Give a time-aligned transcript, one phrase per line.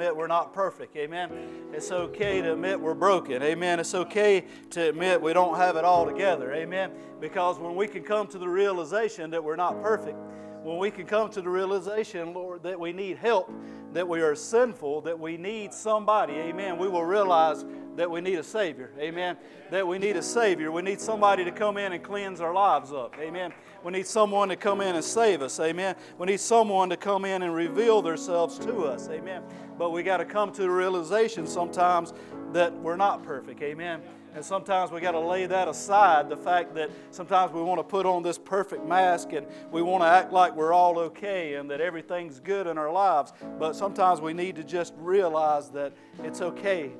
[0.00, 0.96] admit we're not perfect.
[0.96, 1.28] Amen.
[1.72, 3.42] It's okay to admit we're broken.
[3.42, 3.80] Amen.
[3.80, 6.54] It's okay to admit we don't have it all together.
[6.54, 6.92] Amen.
[7.20, 10.16] Because when we can come to the realization that we're not perfect,
[10.62, 13.52] when we can come to the realization, Lord, that we need help,
[13.92, 17.64] that we are sinful, that we need somebody, amen, we will realize
[17.98, 18.92] that we need a Savior.
[18.98, 19.36] Amen.
[19.70, 20.70] That we need a Savior.
[20.70, 23.16] We need somebody to come in and cleanse our lives up.
[23.18, 23.52] Amen.
[23.84, 25.58] We need someone to come in and save us.
[25.58, 25.96] Amen.
[26.16, 29.08] We need someone to come in and reveal themselves to us.
[29.08, 29.42] Amen.
[29.78, 32.12] But we got to come to the realization sometimes
[32.52, 33.62] that we're not perfect.
[33.62, 34.02] Amen.
[34.34, 37.84] And sometimes we got to lay that aside the fact that sometimes we want to
[37.84, 41.70] put on this perfect mask and we want to act like we're all okay and
[41.70, 43.32] that everything's good in our lives.
[43.58, 46.92] But sometimes we need to just realize that it's okay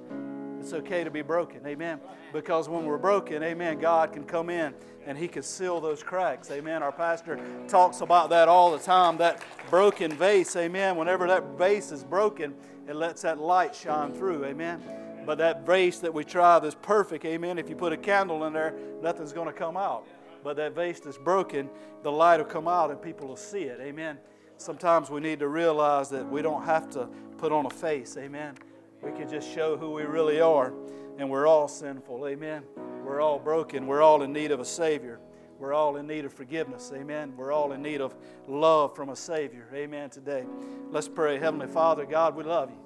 [0.61, 1.67] it's okay to be broken.
[1.67, 2.01] Amen.
[2.33, 4.75] Because when we're broken, amen, God can come in
[5.07, 6.51] and He can seal those cracks.
[6.51, 6.83] Amen.
[6.83, 10.55] Our pastor talks about that all the time that broken vase.
[10.57, 10.97] Amen.
[10.97, 12.55] Whenever that vase is broken,
[12.89, 14.45] it lets that light shine through.
[14.45, 14.83] Amen.
[15.27, 18.53] But that vase that we try that's perfect, amen, if you put a candle in
[18.53, 20.07] there, nothing's going to come out.
[20.43, 21.69] But that vase that's broken,
[22.03, 23.79] the light will come out and people will see it.
[23.81, 24.19] Amen.
[24.57, 28.17] Sometimes we need to realize that we don't have to put on a face.
[28.17, 28.55] Amen
[29.03, 30.73] we can just show who we really are.
[31.19, 32.27] And we're all sinful.
[32.27, 32.63] Amen.
[33.05, 33.87] We're all broken.
[33.87, 35.21] We're all in need of a Savior.
[35.59, 36.93] We're all in need of forgiveness.
[36.95, 37.35] Amen.
[37.37, 38.15] We're all in need of
[38.47, 39.67] love from a Savior.
[39.75, 40.11] Amen.
[40.11, 40.45] Today.
[40.91, 41.39] Let's pray.
[41.39, 42.79] Heavenly Father, God, we love you.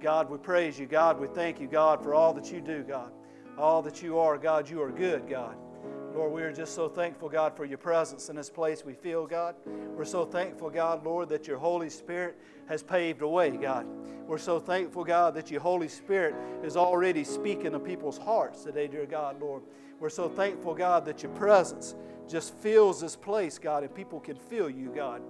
[0.00, 0.86] God, we praise you.
[0.86, 3.12] God, we thank you, God, for all that you do, God.
[3.58, 5.56] All that you are, God, you are good, God.
[6.14, 9.26] Lord, we are just so thankful, God, for your presence in this place we feel,
[9.26, 9.54] God.
[9.66, 13.86] We're so thankful, God, Lord, that your Holy Spirit has paved a way, God.
[14.26, 18.88] We're so thankful, God, that your Holy Spirit is already speaking to people's hearts today,
[18.88, 19.62] dear God, Lord.
[20.00, 21.94] We're so thankful, God, that your presence
[22.28, 25.22] just fills this place, God, and people can feel you, God.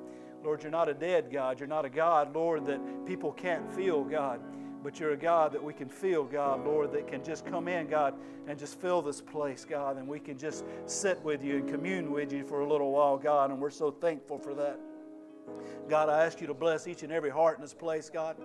[0.43, 1.61] Lord, you're not a dead God.
[1.61, 4.41] You're not a God, Lord, that people can't feel, God
[4.83, 7.87] but you're a God that we can feel, God, Lord, that can just come in,
[7.87, 8.15] God,
[8.49, 12.11] and just fill this place, God, and we can just sit with you and commune
[12.11, 14.79] with you for a little while, God, and we're so thankful for that.
[15.89, 18.37] God, I ask you to bless each and every heart in this place, God.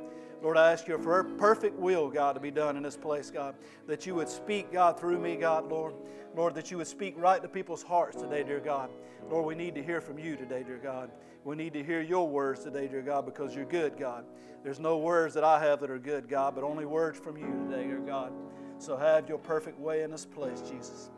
[0.41, 3.56] Lord, I ask your perfect will, God, to be done in this place, God.
[3.88, 5.96] That you would speak, God, through me, God, Lord.
[6.36, 8.91] Lord, that you would speak right to people's hearts today, dear God.
[9.30, 11.09] Lord, we need to hear from you today, dear God.
[11.44, 14.25] We need to hear your words today, dear God, because you're good, God.
[14.63, 17.47] There's no words that I have that are good, God, but only words from you
[17.68, 18.31] today, dear God.
[18.80, 21.09] So have your perfect way in this place, Jesus.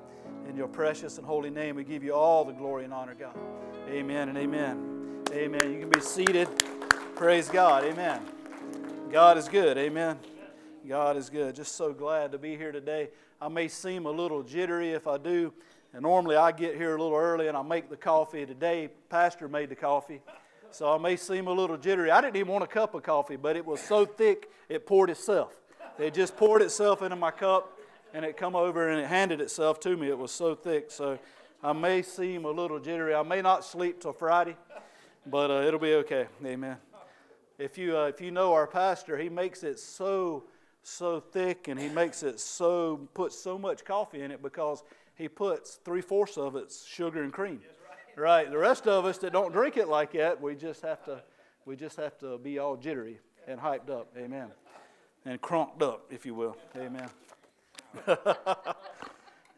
[0.47, 3.35] In your precious and holy name, we give you all the glory and honor, God.
[3.89, 4.98] Amen and amen.
[5.31, 5.71] Amen.
[5.71, 6.47] You can be seated.
[7.15, 7.83] Praise God.
[7.83, 8.19] Amen.
[9.11, 9.77] God is good.
[9.77, 10.17] Amen.
[10.87, 11.55] God is good.
[11.55, 13.09] Just so glad to be here today.
[13.39, 15.53] I may seem a little jittery if I do.
[15.93, 18.43] And normally I get here a little early and I make the coffee.
[18.47, 20.21] Today, Pastor made the coffee.
[20.71, 22.09] So I may seem a little jittery.
[22.09, 25.11] I didn't even want a cup of coffee, but it was so thick it poured
[25.11, 25.55] itself.
[25.99, 27.77] It just poured itself into my cup
[28.15, 30.09] and it come over and it handed itself to me.
[30.09, 30.89] It was so thick.
[30.89, 31.19] So
[31.63, 33.13] I may seem a little jittery.
[33.13, 34.55] I may not sleep till Friday,
[35.29, 36.27] but uh, it'll be okay.
[36.45, 36.77] Amen.
[37.57, 40.45] If you, uh, if you know our pastor, he makes it so,
[40.81, 44.83] so thick and he makes it so, puts so much coffee in it because
[45.15, 47.59] he puts three fourths of it sugar and cream.
[48.15, 48.49] Right.
[48.49, 51.21] The rest of us that don't drink it like that, we just have to,
[51.65, 54.13] we just have to be all jittery and hyped up.
[54.17, 54.47] Amen.
[55.25, 56.57] And crunked up, if you will.
[56.77, 57.09] Amen.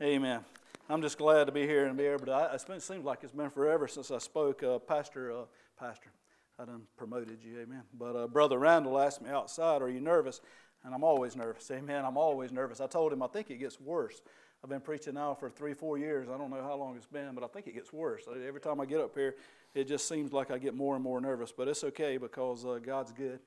[0.01, 0.43] Amen.
[0.89, 2.31] I'm just glad to be here and be able to.
[2.33, 4.63] I, it seems like it's been forever since I spoke.
[4.63, 5.43] Uh, Pastor, uh,
[5.81, 6.11] Pastor,
[6.59, 7.81] I done promoted you, amen.
[7.97, 10.39] But uh, Brother Randall asked me outside, "Are you nervous?"
[10.83, 12.05] And I'm always nervous, amen.
[12.05, 12.81] I'm always nervous.
[12.81, 14.21] I told him I think it gets worse
[14.63, 16.27] I've been preaching now for three, four years.
[16.29, 18.25] I don't know how long it's been, but I think it gets worse.
[18.47, 19.35] Every time I get up here,
[19.73, 21.51] it just seems like I get more and more nervous.
[21.51, 23.39] But it's okay because uh, God's good.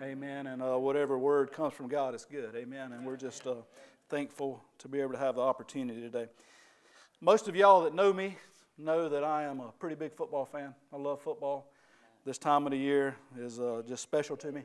[0.00, 0.10] Amen.
[0.10, 0.46] Amen.
[0.46, 2.54] And uh, whatever word comes from God is good.
[2.56, 2.92] Amen.
[2.92, 3.56] And we're just uh,
[4.08, 6.28] thankful to be able to have the opportunity today.
[7.20, 8.38] Most of y'all that know me
[8.78, 10.74] know that I am a pretty big football fan.
[10.94, 11.70] I love football.
[12.24, 14.62] This time of the year is uh, just special to me.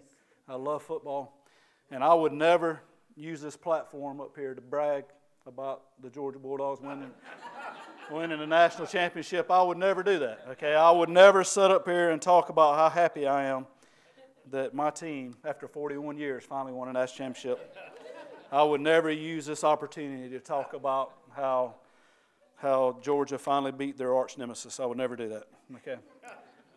[0.47, 1.43] I love football.
[1.91, 2.81] And I would never
[3.17, 5.03] use this platform up here to brag
[5.45, 7.11] about the Georgia Bulldogs winning,
[8.11, 9.51] winning the national championship.
[9.51, 10.45] I would never do that.
[10.51, 13.67] Okay, I would never sit up here and talk about how happy I am
[14.51, 17.75] that my team, after 41 years, finally won a national championship.
[18.53, 21.75] I would never use this opportunity to talk about how
[22.55, 24.79] how Georgia finally beat their arch nemesis.
[24.81, 25.43] I would never do that.
[25.77, 25.95] Okay,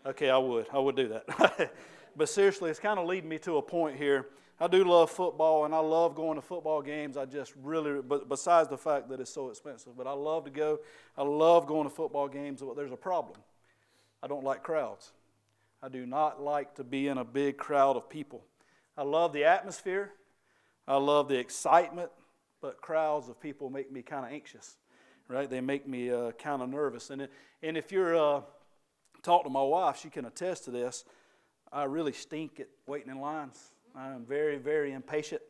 [0.06, 0.66] okay, I would.
[0.72, 1.72] I would do that.
[2.16, 4.26] but seriously, it's kind of leading me to a point here
[4.62, 7.16] I do love football and I love going to football games.
[7.16, 10.50] I just really, but besides the fact that it's so expensive, but I love to
[10.50, 10.78] go.
[11.18, 13.40] I love going to football games, but there's a problem.
[14.22, 15.10] I don't like crowds.
[15.82, 18.44] I do not like to be in a big crowd of people.
[18.96, 20.12] I love the atmosphere.
[20.86, 22.12] I love the excitement,
[22.60, 24.76] but crowds of people make me kind of anxious,
[25.26, 25.50] right?
[25.50, 27.10] They make me uh, kind of nervous.
[27.10, 27.26] And,
[27.64, 28.42] and if you're uh,
[29.22, 31.04] talk to my wife, she can attest to this.
[31.72, 33.72] I really stink at waiting in lines.
[33.94, 35.42] I am very, very impatient.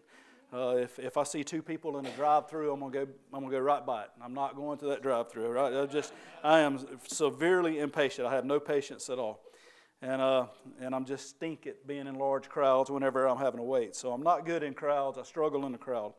[0.52, 3.08] Uh, if, if I see two people in a drive-through, I'm gonna go.
[3.32, 4.10] I'm gonna go right by it.
[4.22, 5.48] I'm not going to that drive-through.
[5.48, 5.72] Right?
[5.72, 6.12] I just,
[6.44, 8.28] I am severely impatient.
[8.28, 9.40] I have no patience at all,
[10.02, 10.46] and uh,
[10.78, 13.96] and I'm just stink at being in large crowds whenever I'm having to wait.
[13.96, 15.16] So I'm not good in crowds.
[15.16, 16.12] I struggle in the crowd.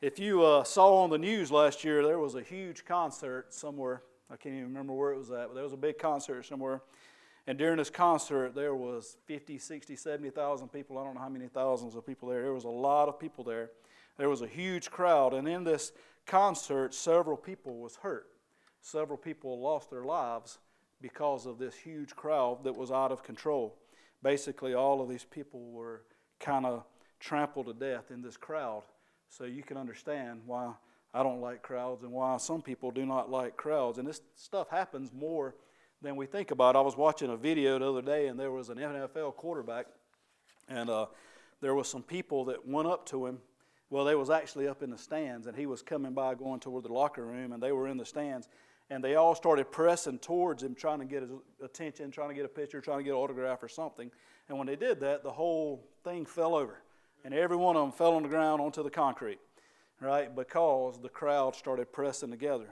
[0.00, 4.02] If you uh, saw on the news last year, there was a huge concert somewhere.
[4.34, 6.82] I can't even remember where it was at, but there was a big concert somewhere
[7.46, 10.98] and during this concert, there was 50, 60, 70,000 people.
[10.98, 12.42] I don't know how many thousands of people there.
[12.42, 13.70] There was a lot of people there.
[14.16, 15.34] There was a huge crowd.
[15.34, 15.92] And in this
[16.26, 18.28] concert, several people was hurt.
[18.80, 20.58] Several people lost their lives
[21.02, 23.76] because of this huge crowd that was out of control.
[24.22, 26.02] Basically, all of these people were
[26.40, 26.84] kind of
[27.20, 28.84] trampled to death in this crowd.
[29.28, 30.72] So you can understand why
[31.14, 33.98] I don't like crowds and why some people do not like crowds.
[33.98, 35.54] And this stuff happens more
[36.02, 36.74] than we think about.
[36.74, 39.86] I was watching a video the other day, and there was an NFL quarterback,
[40.68, 41.06] and uh,
[41.60, 43.38] there was some people that went up to him.
[43.90, 46.84] Well, they was actually up in the stands, and he was coming by, going toward
[46.84, 48.48] the locker room, and they were in the stands,
[48.90, 51.30] and they all started pressing towards him, trying to get his
[51.62, 54.10] attention, trying to get a picture, trying to get an autograph or something.
[54.48, 56.82] And when they did that, the whole thing fell over,
[57.24, 59.38] and every one of them fell on the ground onto the concrete,
[60.00, 60.34] right?
[60.34, 62.68] Because the crowd started pressing together,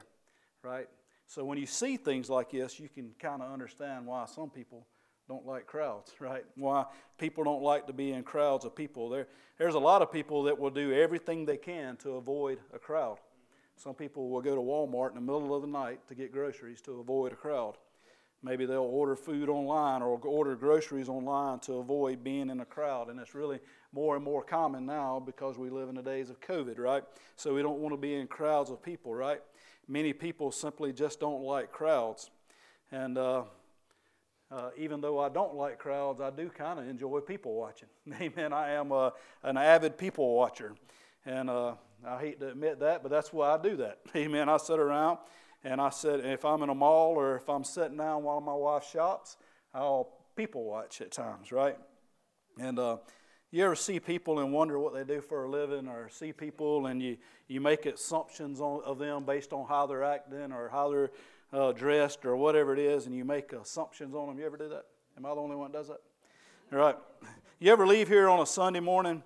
[0.63, 0.89] right?
[1.27, 4.87] So when you see things like this, you can kind of understand why some people
[5.29, 6.45] don't like crowds, right?
[6.57, 6.85] Why
[7.19, 9.09] people don't like to be in crowds of people.
[9.09, 9.29] There,
[9.59, 13.19] there's a lot of people that will do everything they can to avoid a crowd.
[13.77, 16.81] Some people will go to Walmart in the middle of the night to get groceries
[16.83, 17.77] to avoid a crowd.
[18.43, 23.09] Maybe they'll order food online or order groceries online to avoid being in a crowd.
[23.09, 23.61] And it's really
[23.93, 27.05] more and more common now because we live in the days of COVID, right?
[27.37, 29.41] So we don't want to be in crowds of people, right?
[29.89, 32.31] many people simply just don't like crowds.
[32.91, 33.45] And uh,
[34.51, 37.89] uh, even though I don't like crowds, I do kind of enjoy people watching.
[38.21, 38.53] Amen.
[38.53, 39.13] I am a,
[39.43, 40.75] an avid people watcher.
[41.25, 41.75] And uh,
[42.07, 43.99] I hate to admit that, but that's why I do that.
[44.17, 44.49] Amen.
[44.49, 45.19] I sit around
[45.65, 48.55] and I sit, if I'm in a mall or if I'm sitting down while my
[48.55, 49.37] wife shops,
[49.73, 51.77] I'll people watch at times, right?
[52.59, 52.97] And uh,
[53.53, 56.87] you ever see people and wonder what they do for a living, or see people
[56.87, 57.19] and you,
[57.49, 61.11] you make assumptions on, of them based on how they're acting or how they're
[61.53, 64.39] uh, dressed or whatever it is, and you make assumptions on them?
[64.39, 64.87] You ever do that?
[65.19, 66.01] Am I the only one that does that?
[66.73, 66.97] All right.
[67.61, 69.23] You ever leave here on a Sunday morning,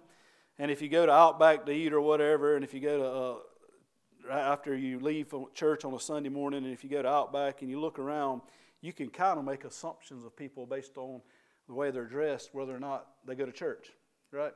[0.59, 4.29] and if you go to Outback to eat or whatever, and if you go to
[4.29, 7.63] uh, after you leave church on a Sunday morning, and if you go to Outback
[7.63, 8.43] and you look around,
[8.81, 11.21] you can kind of make assumptions of people based on
[11.69, 13.93] the way they're dressed, whether or not they go to church
[14.33, 14.53] right?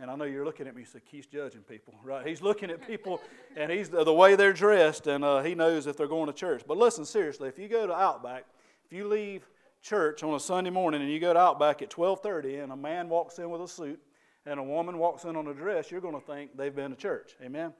[0.00, 2.26] And I know you're looking at me, so he's judging people, right?
[2.26, 3.20] He's looking at people
[3.56, 6.32] and he's the, the way they're dressed, and uh, he knows if they're going to
[6.32, 6.62] church.
[6.66, 8.44] But listen, seriously, if you go to Outback,
[8.84, 9.48] if you leave
[9.82, 13.08] church on a Sunday morning and you go to Outback at 12:30, and a man
[13.08, 14.00] walks in with a suit
[14.46, 16.96] and a woman walks in on a dress, you're going to think they've been to
[16.96, 17.32] church.
[17.42, 17.72] Amen.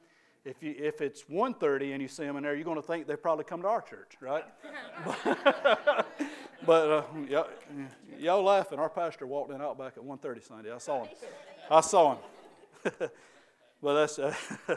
[0.45, 3.07] If, you, if it's 1.30 and you see them in there, you're going to think
[3.07, 4.45] they've probably come to our church, right?
[6.67, 7.49] but uh, y'all,
[8.19, 8.79] y'all laughing.
[8.79, 10.73] Our pastor walked in Outback at 1.30 Sunday.
[10.73, 11.15] I saw him.
[11.71, 12.19] I saw him.
[13.83, 14.35] but that's uh,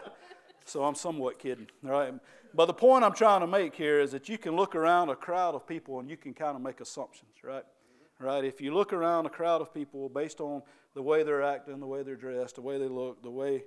[0.66, 2.14] so I'm somewhat kidding, right?
[2.54, 5.16] But the point I'm trying to make here is that you can look around a
[5.16, 7.64] crowd of people and you can kind of make assumptions, right?
[8.20, 8.44] Right?
[8.44, 10.64] If you look around a crowd of people based on
[10.96, 13.64] the way they're acting, the way they're dressed, the way they look, the way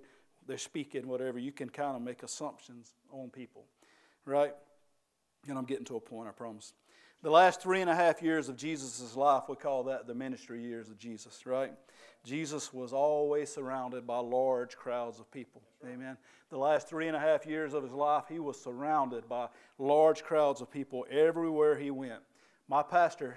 [0.46, 3.66] they're speaking, whatever, you can kind of make assumptions on people,
[4.24, 4.52] right?
[5.46, 6.72] And I'm getting to a point, I promise.
[7.22, 10.62] The last three and a half years of Jesus' life, we call that the ministry
[10.62, 11.72] years of Jesus, right?
[12.24, 15.62] Jesus was always surrounded by large crowds of people.
[15.84, 16.16] Amen.
[16.48, 19.48] The last three and a half years of his life, he was surrounded by
[19.78, 22.20] large crowds of people everywhere he went.
[22.68, 23.36] My pastor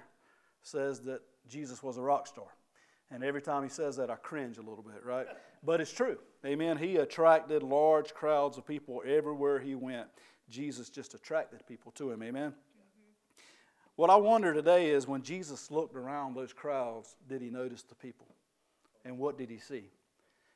[0.62, 2.48] says that Jesus was a rock star.
[3.12, 5.28] And every time he says that, I cringe a little bit, right?
[5.64, 6.18] But it's true.
[6.46, 6.78] Amen.
[6.78, 10.08] He attracted large crowds of people everywhere he went.
[10.50, 12.24] Jesus just attracted people to him.
[12.24, 12.54] Amen.
[13.96, 17.96] What I wonder today is when Jesus looked around those crowds, did he notice the
[17.96, 18.28] people?
[19.06, 19.84] And what did he see?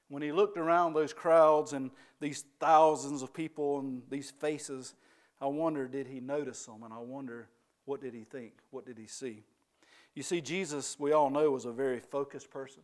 [0.10, 4.96] When he looked around those crowds and these thousands of people and these faces,
[5.40, 6.82] I wonder, did he notice them?
[6.84, 7.50] And I wonder,
[7.86, 8.54] what did he think?
[8.72, 9.44] What did he see?
[10.16, 12.82] You see, Jesus, we all know, was a very focused person.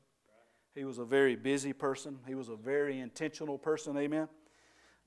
[0.75, 2.19] He was a very busy person.
[2.27, 4.27] He was a very intentional person, amen.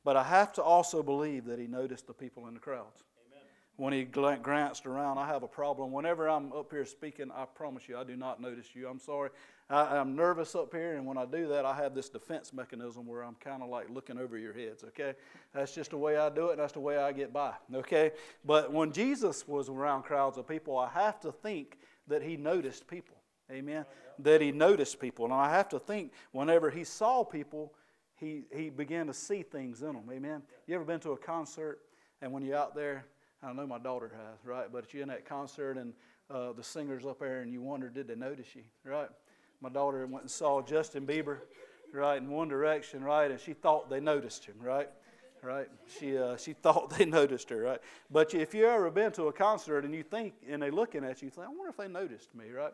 [0.02, 3.04] But I have to also believe that he noticed the people in the crowds.
[3.76, 5.18] When he glanced around.
[5.18, 5.92] I have a problem.
[5.92, 8.88] Whenever I'm up here speaking, I promise you, I do not notice you.
[8.88, 9.30] I'm sorry.
[9.68, 13.04] I, am nervous up here, and when I do that, I have this defense mechanism
[13.04, 15.14] where I'm kind of like looking over your heads, okay?
[15.52, 18.12] That's just the way I do it, that's the way I get by, okay?
[18.44, 22.86] But when Jesus was around crowds of people, I have to think that he noticed
[22.86, 23.16] people,
[23.50, 23.86] amen?
[24.20, 25.24] That he noticed people.
[25.24, 27.72] And I have to think whenever he saw people,
[28.14, 30.42] he, he began to see things in them, amen?
[30.68, 31.80] You ever been to a concert,
[32.22, 33.04] and when you're out there,
[33.42, 34.66] I know my daughter has, right?
[34.72, 35.92] But you're in that concert, and
[36.30, 39.10] uh, the singer's up there, and you wonder, did they notice you, right?
[39.60, 41.38] my daughter went and saw Justin Bieber,
[41.92, 44.88] right, in One Direction, right, and she thought they noticed him, right?
[45.42, 45.68] Right?
[45.98, 47.80] She, uh, she thought they noticed her, right?
[48.10, 51.22] But if you ever been to a concert and you think, and they're looking at
[51.22, 52.72] you, you think, I wonder if they noticed me, right?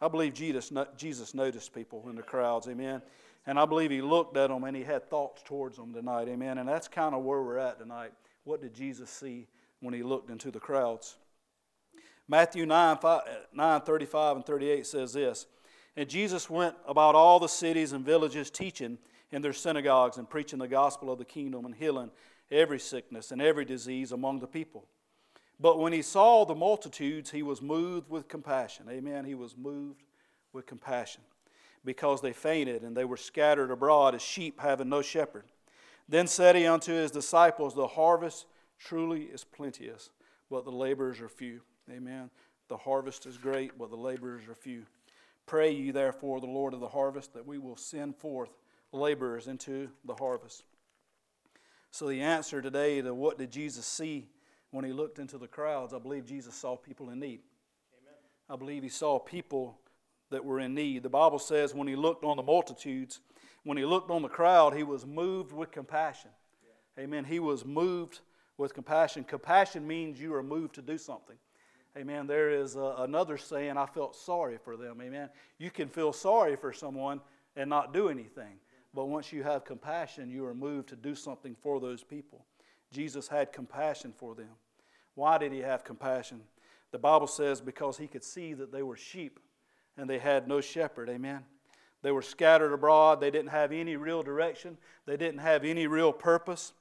[0.00, 3.02] I believe Jesus, Jesus noticed people in the crowds, amen.
[3.46, 6.58] And I believe he looked at them and he had thoughts towards them tonight, amen.
[6.58, 8.12] And that's kind of where we're at tonight.
[8.44, 9.46] What did Jesus see
[9.84, 11.16] when he looked into the crowds?
[12.26, 15.46] Matthew 9, 5, uh, 9 35 and 38 says this
[15.96, 18.98] and Jesus went about all the cities and villages teaching
[19.30, 22.10] in their synagogues and preaching the gospel of the kingdom and healing
[22.50, 24.86] every sickness and every disease among the people.
[25.60, 28.86] But when he saw the multitudes, he was moved with compassion.
[28.90, 29.24] Amen.
[29.24, 30.02] He was moved
[30.52, 31.22] with compassion
[31.84, 35.44] because they fainted and they were scattered abroad as sheep having no shepherd.
[36.08, 38.46] Then said he unto his disciples, The harvest
[38.84, 40.10] truly is plenteous,
[40.50, 41.60] but the laborers are few.
[41.90, 42.30] Amen.
[42.68, 44.84] The harvest is great, but the laborers are few.
[45.46, 48.50] Pray ye therefore the Lord of the harvest that we will send forth
[48.92, 50.64] laborers into the harvest.
[51.90, 54.28] So, the answer today to what did Jesus see
[54.70, 57.40] when he looked into the crowds, I believe Jesus saw people in need.
[58.02, 58.18] Amen.
[58.50, 59.78] I believe he saw people
[60.30, 61.02] that were in need.
[61.02, 63.20] The Bible says when he looked on the multitudes,
[63.62, 66.30] when he looked on the crowd, he was moved with compassion.
[66.96, 67.04] Yeah.
[67.04, 67.24] Amen.
[67.24, 68.20] He was moved
[68.56, 69.24] with compassion.
[69.24, 71.36] Compassion means you are moved to do something.
[71.96, 72.26] Amen.
[72.26, 75.00] There is a, another saying, I felt sorry for them.
[75.00, 75.28] Amen.
[75.58, 77.20] You can feel sorry for someone
[77.56, 78.58] and not do anything.
[78.92, 82.44] But once you have compassion, you are moved to do something for those people.
[82.92, 84.50] Jesus had compassion for them.
[85.14, 86.40] Why did he have compassion?
[86.90, 89.40] The Bible says because he could see that they were sheep
[89.96, 91.08] and they had no shepherd.
[91.08, 91.44] Amen.
[92.02, 93.20] They were scattered abroad.
[93.20, 96.72] They didn't have any real direction, they didn't have any real purpose.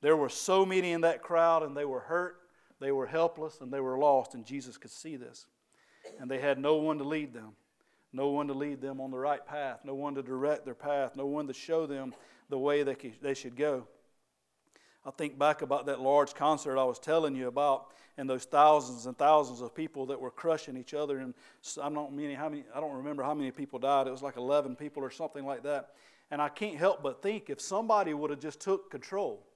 [0.00, 2.38] There were so many in that crowd and they were hurt
[2.80, 5.46] they were helpless and they were lost, and Jesus could see this.
[6.20, 7.52] And they had no one to lead them,
[8.12, 11.16] no one to lead them on the right path, no one to direct their path,
[11.16, 12.14] no one to show them
[12.48, 13.86] the way they, they should go.
[15.04, 19.06] I think back about that large concert I was telling you about, and those thousands
[19.06, 21.18] and thousands of people that were crushing each other.
[21.18, 21.34] And
[21.80, 22.64] I don't mean how many.
[22.74, 24.06] I don't remember how many people died.
[24.06, 25.90] It was like 11 people or something like that.
[26.30, 29.47] And I can't help but think if somebody would have just took control,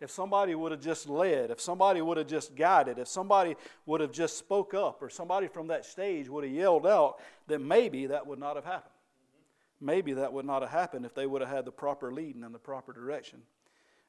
[0.00, 4.00] if somebody would have just led, if somebody would have just guided, if somebody would
[4.00, 8.06] have just spoke up, or somebody from that stage would have yelled out, then maybe
[8.06, 8.92] that would not have happened.
[9.80, 12.54] Maybe that would not have happened if they would have had the proper leading and
[12.54, 13.42] the proper direction.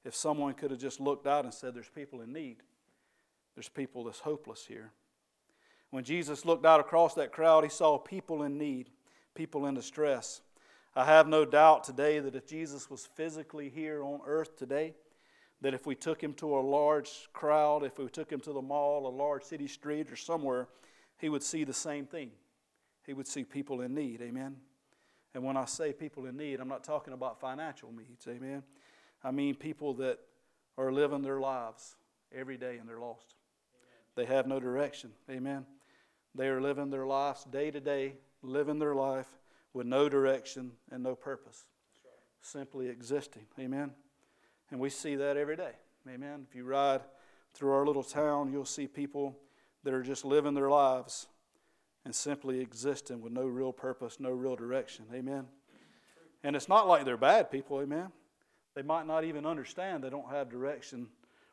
[0.04, 2.58] If someone could have just looked out and said, There's people in need,
[3.56, 4.92] there's people that's hopeless here.
[5.92, 8.90] When Jesus looked out across that crowd, he saw people in need,
[9.34, 10.42] people in distress.
[10.96, 14.94] I have no doubt today that if Jesus was physically here on earth today,
[15.62, 18.62] that if we took him to a large crowd, if we took him to the
[18.62, 20.68] mall, a large city street, or somewhere,
[21.18, 22.32] he would see the same thing.
[23.06, 24.22] He would see people in need.
[24.22, 24.56] Amen.
[25.34, 28.28] And when I say people in need, I'm not talking about financial needs.
[28.28, 28.64] Amen.
[29.24, 30.20] I mean people that
[30.78, 31.96] are living their lives
[32.34, 33.36] every day and they're lost.
[33.76, 34.28] Amen.
[34.28, 35.12] They have no direction.
[35.30, 35.66] Amen.
[36.36, 39.28] They are living their lives day to day, living their life
[39.74, 41.66] with no direction and no purpose,
[42.04, 42.14] right.
[42.42, 43.46] simply existing.
[43.60, 43.92] Amen.
[44.72, 45.72] And we see that every day.
[46.08, 46.46] Amen.
[46.50, 47.02] If you ride
[47.54, 49.38] through our little town, you'll see people
[49.84, 51.28] that are just living their lives
[52.06, 55.06] and simply existing with no real purpose, no real direction.
[55.14, 55.48] Amen.
[56.44, 57.82] And it's not like they're bad people.
[57.82, 58.12] Amen.
[58.76, 61.08] They might not even understand they don't have direction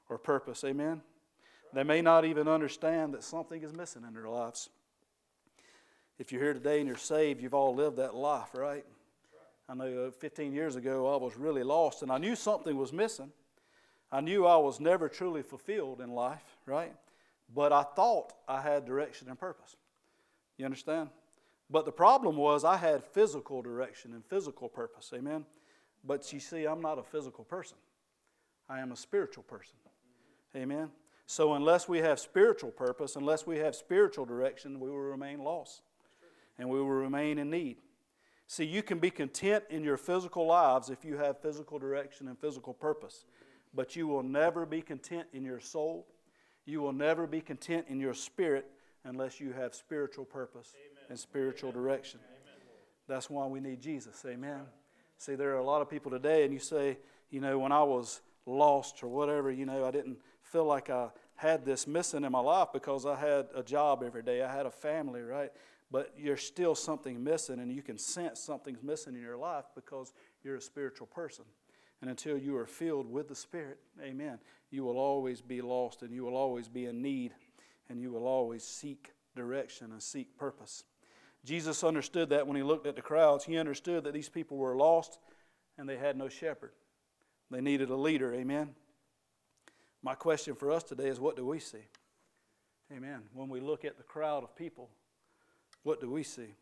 [0.08, 0.62] or purpose.
[0.64, 1.02] Amen.
[1.72, 4.70] They may not even understand that something is missing in their lives.
[6.18, 8.84] If you're here today and you're saved, you've all lived that life, right?
[9.68, 12.92] I know uh, 15 years ago I was really lost and I knew something was
[12.92, 13.32] missing.
[14.12, 16.94] I knew I was never truly fulfilled in life, right?
[17.52, 19.76] But I thought I had direction and purpose.
[20.56, 21.10] You understand?
[21.68, 25.10] But the problem was I had physical direction and physical purpose.
[25.14, 25.44] Amen?
[26.04, 27.76] But you see, I'm not a physical person,
[28.68, 29.74] I am a spiritual person.
[30.54, 30.90] Amen?
[31.26, 35.82] So unless we have spiritual purpose, unless we have spiritual direction, we will remain lost
[36.56, 37.78] and we will remain in need.
[38.46, 42.38] See, you can be content in your physical lives if you have physical direction and
[42.38, 43.24] physical purpose,
[43.74, 46.06] but you will never be content in your soul.
[46.64, 48.66] You will never be content in your spirit
[49.04, 51.04] unless you have spiritual purpose Amen.
[51.10, 51.82] and spiritual Amen.
[51.82, 52.20] direction.
[52.24, 52.36] Amen.
[53.08, 54.24] That's why we need Jesus.
[54.26, 54.62] Amen.
[55.18, 56.98] See, there are a lot of people today, and you say,
[57.30, 61.08] you know, when I was lost or whatever, you know, I didn't feel like I
[61.34, 64.66] had this missing in my life because I had a job every day, I had
[64.66, 65.50] a family, right?
[65.90, 70.12] But you're still something missing, and you can sense something's missing in your life because
[70.42, 71.44] you're a spiritual person.
[72.00, 74.38] And until you are filled with the Spirit, amen,
[74.70, 77.32] you will always be lost and you will always be in need
[77.88, 80.84] and you will always seek direction and seek purpose.
[81.44, 83.44] Jesus understood that when he looked at the crowds.
[83.44, 85.18] He understood that these people were lost
[85.78, 86.72] and they had no shepherd.
[87.50, 88.74] They needed a leader, amen.
[90.02, 91.86] My question for us today is what do we see?
[92.92, 93.22] Amen.
[93.32, 94.90] When we look at the crowd of people,
[95.86, 96.56] what do we see?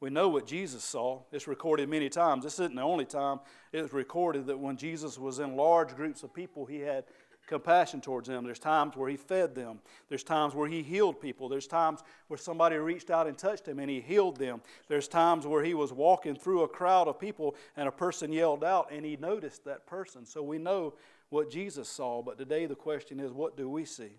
[0.00, 1.20] We know what Jesus saw.
[1.32, 2.44] It's recorded many times.
[2.44, 3.40] This isn't the only time
[3.72, 7.04] it was recorded that when Jesus was in large groups of people, he had
[7.46, 8.42] compassion towards them.
[8.42, 9.80] There's times where he fed them.
[10.08, 11.50] There's times where he healed people.
[11.50, 14.62] There's times where somebody reached out and touched him and he healed them.
[14.88, 18.64] There's times where he was walking through a crowd of people and a person yelled
[18.64, 20.24] out and he noticed that person.
[20.24, 20.94] So we know
[21.28, 24.12] what Jesus saw, but today the question is what do we see?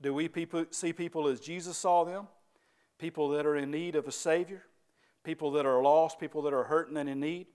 [0.00, 2.26] Do we people, see people as Jesus saw them?
[3.00, 4.62] People that are in need of a Savior?
[5.24, 6.20] People that are lost?
[6.20, 7.46] People that are hurting and in need?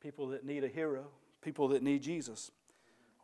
[0.00, 1.06] People that need a hero?
[1.42, 2.52] People that need Jesus?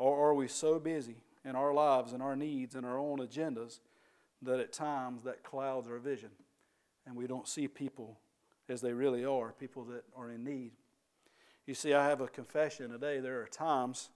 [0.00, 3.78] Or are we so busy in our lives and our needs and our own agendas
[4.42, 6.30] that at times that clouds our vision
[7.07, 8.18] and we don't see people
[8.68, 10.73] as they really are, people that are in need?
[11.66, 13.21] You see, I have a confession today.
[13.21, 14.11] There are times,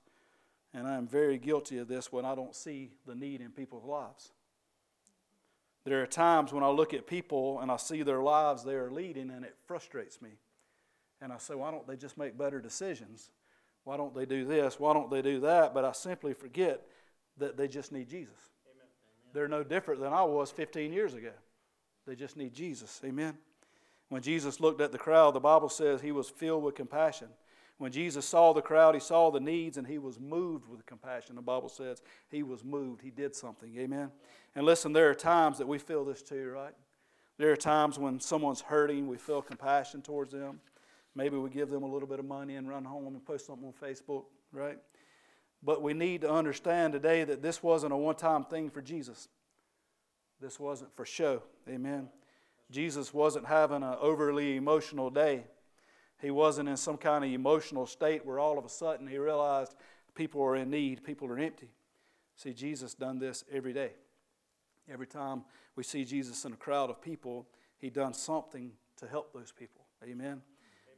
[0.74, 3.84] and I am very guilty of this, when I don't see the need in people's
[3.84, 4.32] lives.
[5.84, 8.90] There are times when I look at people and I see their lives they are
[8.90, 10.30] leading, and it frustrates me.
[11.20, 13.30] And I say, why don't they just make better decisions?
[13.84, 14.78] Why don't they do this?
[14.78, 15.74] Why don't they do that?
[15.74, 16.82] But I simply forget
[17.38, 18.34] that they just need Jesus.
[18.70, 18.86] Amen.
[19.32, 21.32] They're no different than I was 15 years ago.
[22.06, 23.00] They just need Jesus.
[23.04, 23.36] Amen.
[24.08, 27.28] When Jesus looked at the crowd, the Bible says he was filled with compassion.
[27.78, 31.34] When Jesus saw the crowd, he saw the needs and he was moved with compassion.
[31.34, 33.02] The Bible says he was moved.
[33.02, 33.74] He did something.
[33.78, 34.10] Amen.
[34.54, 36.74] And listen, there are times that we feel this too, right?
[37.38, 40.60] There are times when someone's hurting, we feel compassion towards them.
[41.14, 43.66] Maybe we give them a little bit of money and run home and post something
[43.66, 44.78] on Facebook, right?
[45.62, 49.28] But we need to understand today that this wasn't a one time thing for Jesus.
[50.40, 51.42] This wasn't for show.
[51.68, 52.08] Amen.
[52.70, 55.44] Jesus wasn't having an overly emotional day.
[56.20, 59.74] He wasn't in some kind of emotional state where all of a sudden he realized
[60.14, 61.70] people are in need, people are empty.
[62.36, 63.92] See, Jesus done this every day.
[64.92, 65.42] Every time
[65.74, 67.46] we see Jesus in a crowd of people,
[67.78, 69.86] he done something to help those people.
[70.04, 70.42] Amen.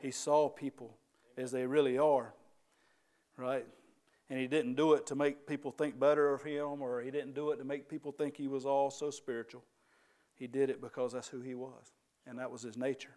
[0.01, 0.97] He saw people
[1.37, 2.35] as they really are,
[3.37, 3.67] right?
[4.29, 7.35] And he didn't do it to make people think better of him, or he didn't
[7.35, 9.63] do it to make people think he was all so spiritual.
[10.35, 11.93] He did it because that's who he was,
[12.27, 13.17] and that was his nature.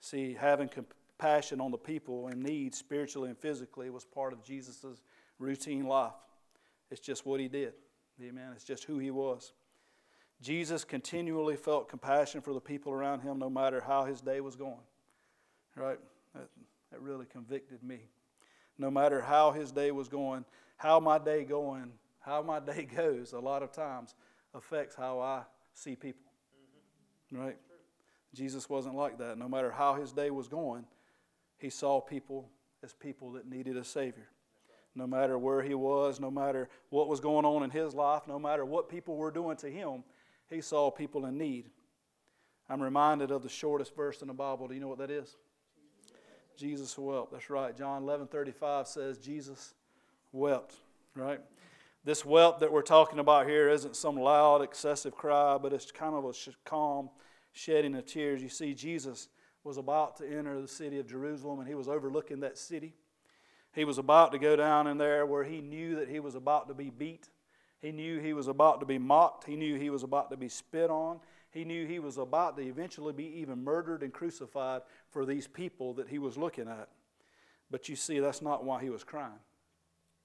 [0.00, 4.84] See, having compassion on the people in need, spiritually and physically, was part of Jesus'
[5.38, 6.12] routine life.
[6.90, 7.74] It's just what he did.
[8.20, 8.50] Amen.
[8.54, 9.52] It's just who he was.
[10.42, 14.56] Jesus continually felt compassion for the people around him no matter how his day was
[14.56, 14.84] going.
[15.74, 15.98] Right?
[16.34, 16.48] That,
[16.92, 18.00] that really convicted me.
[18.78, 20.44] No matter how his day was going,
[20.76, 24.14] how my day going, how my day goes, a lot of times
[24.54, 26.30] affects how I see people.
[27.32, 27.44] Mm-hmm.
[27.44, 27.56] Right?
[28.34, 29.38] Jesus wasn't like that.
[29.38, 30.84] No matter how his day was going,
[31.58, 32.50] he saw people
[32.82, 34.28] as people that needed a Savior.
[34.94, 38.38] No matter where he was, no matter what was going on in his life, no
[38.38, 40.04] matter what people were doing to him,
[40.50, 41.70] he saw people in need.
[42.68, 44.68] I'm reminded of the shortest verse in the Bible.
[44.68, 45.36] Do you know what that is?
[46.56, 47.32] Jesus wept.
[47.32, 47.76] That's right.
[47.76, 49.74] John 11 35 says Jesus
[50.32, 50.74] wept,
[51.14, 51.40] right?
[52.04, 56.14] This wept that we're talking about here isn't some loud, excessive cry, but it's kind
[56.14, 56.32] of a
[56.64, 57.10] calm
[57.52, 58.42] shedding of tears.
[58.42, 59.28] You see, Jesus
[59.64, 62.94] was about to enter the city of Jerusalem and he was overlooking that city.
[63.72, 66.68] He was about to go down in there where he knew that he was about
[66.68, 67.28] to be beat.
[67.86, 69.44] He knew he was about to be mocked.
[69.44, 71.20] He knew he was about to be spit on.
[71.52, 75.94] He knew he was about to eventually be even murdered and crucified for these people
[75.94, 76.88] that he was looking at.
[77.70, 79.38] But you see, that's not why he was crying.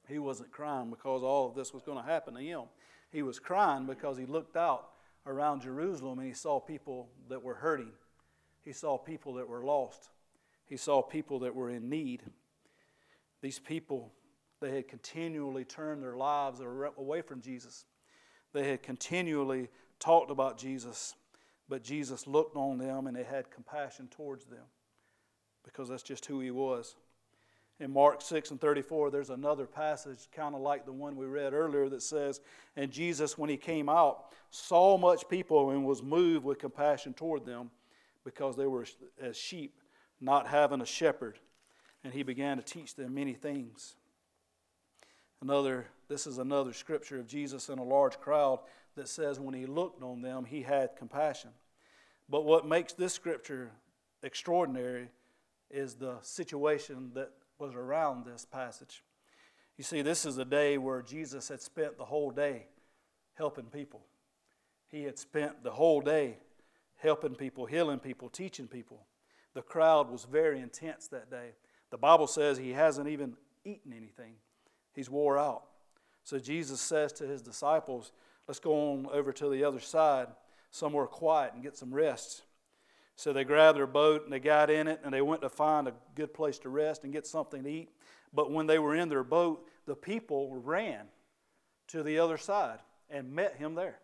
[0.07, 2.63] He wasn't crying because all of this was going to happen to him.
[3.11, 4.87] He was crying because he looked out
[5.27, 7.91] around Jerusalem and he saw people that were hurting.
[8.63, 10.09] He saw people that were lost.
[10.65, 12.23] He saw people that were in need.
[13.39, 14.11] These people,
[14.61, 16.61] they had continually turned their lives
[16.97, 17.85] away from Jesus.
[18.53, 19.69] They had continually
[19.99, 21.15] talked about Jesus.
[21.67, 24.65] But Jesus looked on them and they had compassion towards them
[25.63, 26.95] because that's just who he was.
[27.79, 31.53] in Mark 6 and 34, there's another passage kind of like the one we read
[31.53, 32.41] earlier that says,
[32.75, 37.45] And Jesus, when he came out, saw much people and was moved with compassion toward
[37.45, 37.71] them
[38.23, 38.85] because they were
[39.21, 39.79] as sheep,
[40.19, 41.39] not having a shepherd.
[42.03, 43.95] And he began to teach them many things.
[45.41, 48.59] Another, this is another scripture of Jesus in a large crowd
[48.95, 51.49] that says when he looked on them, he had compassion.
[52.29, 53.71] But what makes this scripture
[54.23, 55.09] extraordinary
[55.69, 59.03] is the situation that was around this passage.
[59.77, 62.67] You see, this is a day where Jesus had spent the whole day
[63.33, 64.01] helping people.
[64.89, 66.37] He had spent the whole day
[66.97, 69.05] helping people, healing people, teaching people.
[69.53, 71.51] The crowd was very intense that day.
[71.89, 74.35] The Bible says he hasn't even eaten anything,
[74.93, 75.63] he's wore out.
[76.23, 78.11] So Jesus says to his disciples,
[78.47, 80.27] Let's go on over to the other side,
[80.71, 82.41] somewhere quiet, and get some rest.
[83.15, 85.87] So they grabbed their boat and they got in it and they went to find
[85.87, 87.89] a good place to rest and get something to eat.
[88.33, 91.05] But when they were in their boat, the people ran
[91.89, 93.99] to the other side and met him there.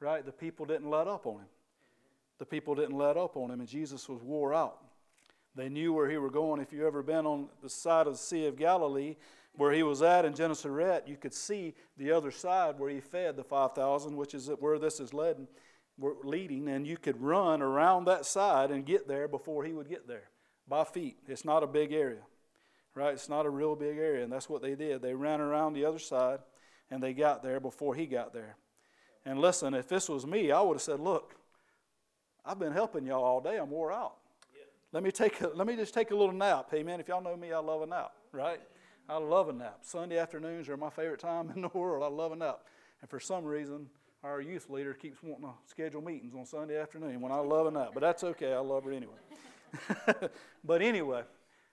[0.00, 0.24] Right?
[0.24, 1.48] The people didn't let up on him.
[2.38, 4.78] The people didn't let up on him, and Jesus was wore out.
[5.54, 6.60] They knew where he were going.
[6.60, 9.16] If you ever been on the side of the Sea of Galilee,
[9.56, 13.36] where he was at in Gennesaret, you could see the other side where he fed
[13.36, 15.46] the 5,000, which is where this is led
[16.22, 20.08] leading, and you could run around that side and get there before he would get
[20.08, 20.30] there
[20.66, 21.18] by feet.
[21.26, 22.22] It's not a big area,
[22.94, 23.12] right?
[23.12, 25.02] It's not a real big area, and that's what they did.
[25.02, 26.38] They ran around the other side
[26.90, 28.56] and they got there before he got there.
[29.24, 31.34] And listen, if this was me, I would have said, Look,
[32.44, 33.58] I've been helping y'all all day.
[33.58, 34.16] I'm wore out.
[34.52, 34.64] Yeah.
[34.92, 36.68] Let me take a, let me just take a little nap.
[36.70, 38.60] Hey man, if y'all know me, I love a nap, right?
[39.10, 39.80] I love a nap.
[39.82, 42.04] Sunday afternoons are my favorite time in the world.
[42.04, 42.60] I love a nap.
[43.00, 43.88] And for some reason,
[44.22, 47.72] our youth leader keeps wanting to schedule meetings on Sunday afternoon when I love a
[47.72, 47.90] nap.
[47.92, 48.52] But that's okay.
[48.52, 49.18] I love her anyway.
[50.64, 51.22] but anyway,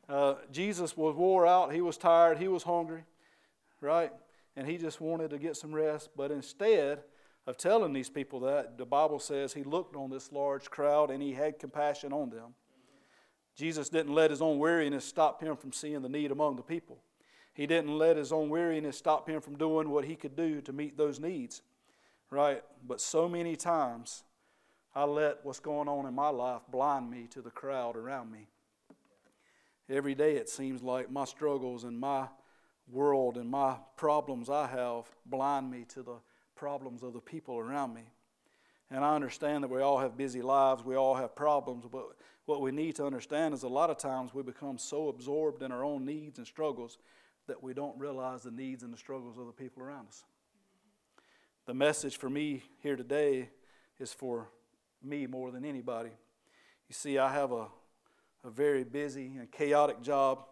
[0.09, 1.71] uh, Jesus was wore out.
[1.71, 2.39] He was tired.
[2.39, 3.03] He was hungry,
[3.81, 4.11] right?
[4.55, 6.09] And he just wanted to get some rest.
[6.17, 7.03] But instead
[7.45, 11.21] of telling these people that, the Bible says he looked on this large crowd and
[11.21, 12.55] he had compassion on them.
[13.55, 16.97] Jesus didn't let his own weariness stop him from seeing the need among the people.
[17.57, 20.71] He didn't let his own weariness stop him from doing what he could do to
[20.71, 21.61] meet those needs
[22.29, 22.63] right?
[22.85, 24.23] But so many times
[24.95, 28.47] I let what's going on in my life blind me to the crowd around me.
[29.89, 32.27] Every day it seems like my struggles and my
[32.91, 36.17] world and my problems I have blind me to the
[36.55, 38.03] problems of the people around me.
[38.89, 42.05] And I understand that we all have busy lives, we all have problems, but
[42.45, 45.71] what we need to understand is a lot of times we become so absorbed in
[45.73, 46.97] our own needs and struggles
[47.47, 50.23] that we don't realize the needs and the struggles of the people around us.
[51.65, 53.49] The message for me here today
[53.99, 54.49] is for
[55.03, 56.11] me more than anybody.
[56.87, 57.67] You see, I have a,
[58.43, 60.45] a very busy and chaotic job,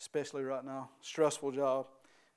[0.00, 1.86] especially right now, stressful job,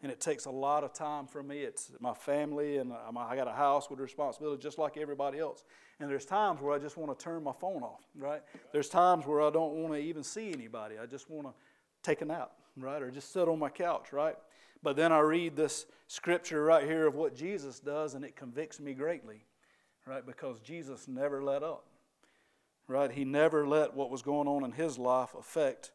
[0.01, 1.59] and it takes a lot of time from me.
[1.59, 5.63] It's my family, and I got a house with responsibility just like everybody else.
[5.99, 8.41] And there's times where I just want to turn my phone off, right?
[8.71, 10.95] There's times where I don't want to even see anybody.
[11.01, 11.53] I just want to
[12.03, 13.01] take a nap, right?
[13.01, 14.35] Or just sit on my couch, right?
[14.83, 18.79] But then I read this scripture right here of what Jesus does, and it convicts
[18.79, 19.43] me greatly,
[20.05, 20.25] right?
[20.25, 21.85] Because Jesus never let up,
[22.87, 23.11] right?
[23.11, 25.91] He never let what was going on in his life affect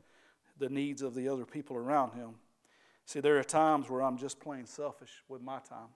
[0.58, 2.34] the needs of the other people around him.
[3.04, 5.88] See, there are times where I'm just plain selfish with my time.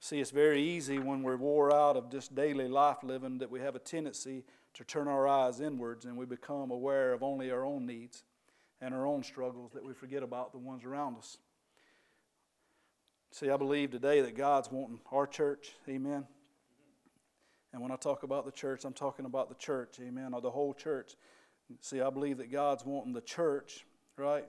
[0.00, 3.60] See, it's very easy when we're wore out of just daily life living that we
[3.60, 7.64] have a tendency to turn our eyes inwards and we become aware of only our
[7.64, 8.22] own needs
[8.80, 11.38] and our own struggles that we forget about the ones around us.
[13.30, 16.24] See, I believe today that God's wanting our church, amen.
[17.72, 20.50] And when I talk about the church, I'm talking about the church, amen, or the
[20.50, 21.12] whole church.
[21.80, 23.84] See, I believe that God's wanting the church,
[24.16, 24.46] right,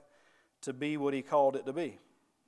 [0.62, 1.98] to be what He called it to be,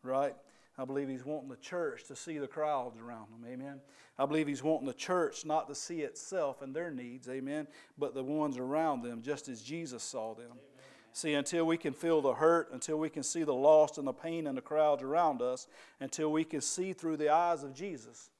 [0.02, 0.34] right?
[0.78, 3.80] I believe He's wanting the church to see the crowds around them, amen.
[4.18, 7.66] I believe He's wanting the church not to see itself and their needs, amen,
[7.98, 10.52] but the ones around them, just as Jesus saw them.
[10.52, 10.71] Amen.
[11.14, 14.12] See, until we can feel the hurt, until we can see the loss and the
[14.12, 15.66] pain in the crowds around us,
[16.00, 18.30] until we can see through the eyes of Jesus,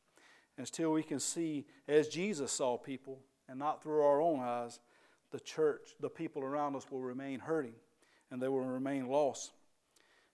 [0.57, 4.81] until we can see as Jesus saw people and not through our own eyes,
[5.33, 7.75] the church, the people around us will remain hurting
[8.31, 9.53] and they will remain lost.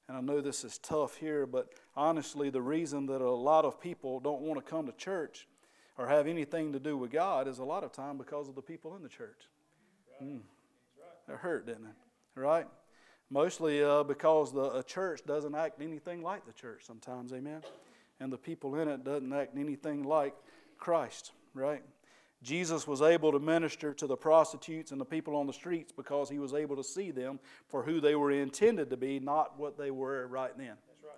[0.06, 3.80] And I know this is tough here, but honestly, the reason that a lot of
[3.80, 5.48] people don't want to come to church
[5.98, 8.62] or have anything to do with God is a lot of time because of the
[8.62, 9.48] people in the church.
[10.20, 10.30] Right.
[10.30, 10.40] Mm.
[10.96, 11.34] Right.
[11.34, 12.07] It hurt, didn't it?
[12.38, 12.66] Right?
[13.30, 17.62] Mostly uh, because the church doesn't act anything like the church sometimes, amen?
[18.20, 20.34] And the people in it doesn't act anything like
[20.78, 21.82] Christ, right?
[22.42, 26.30] Jesus was able to minister to the prostitutes and the people on the streets because
[26.30, 29.76] he was able to see them for who they were intended to be, not what
[29.76, 30.76] they were right then.
[31.02, 31.16] Right.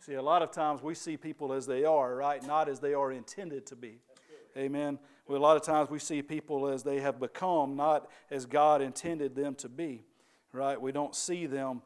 [0.00, 2.44] See, a lot of times we see people as they are, right?
[2.44, 3.98] Not as they are intended to be.
[4.56, 4.98] Amen.
[5.28, 8.82] Well, a lot of times we see people as they have become, not as God
[8.82, 10.04] intended them to be,
[10.52, 10.80] right?
[10.80, 11.82] We don't see them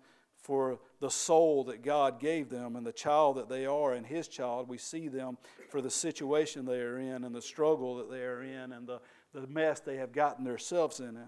[0.46, 4.28] for the soul that God gave them and the child that they are and His
[4.28, 4.68] child.
[4.68, 5.38] We see them
[5.70, 9.00] for the situation they are in and the struggle that they are in and the,
[9.34, 11.18] the mess they have gotten themselves in.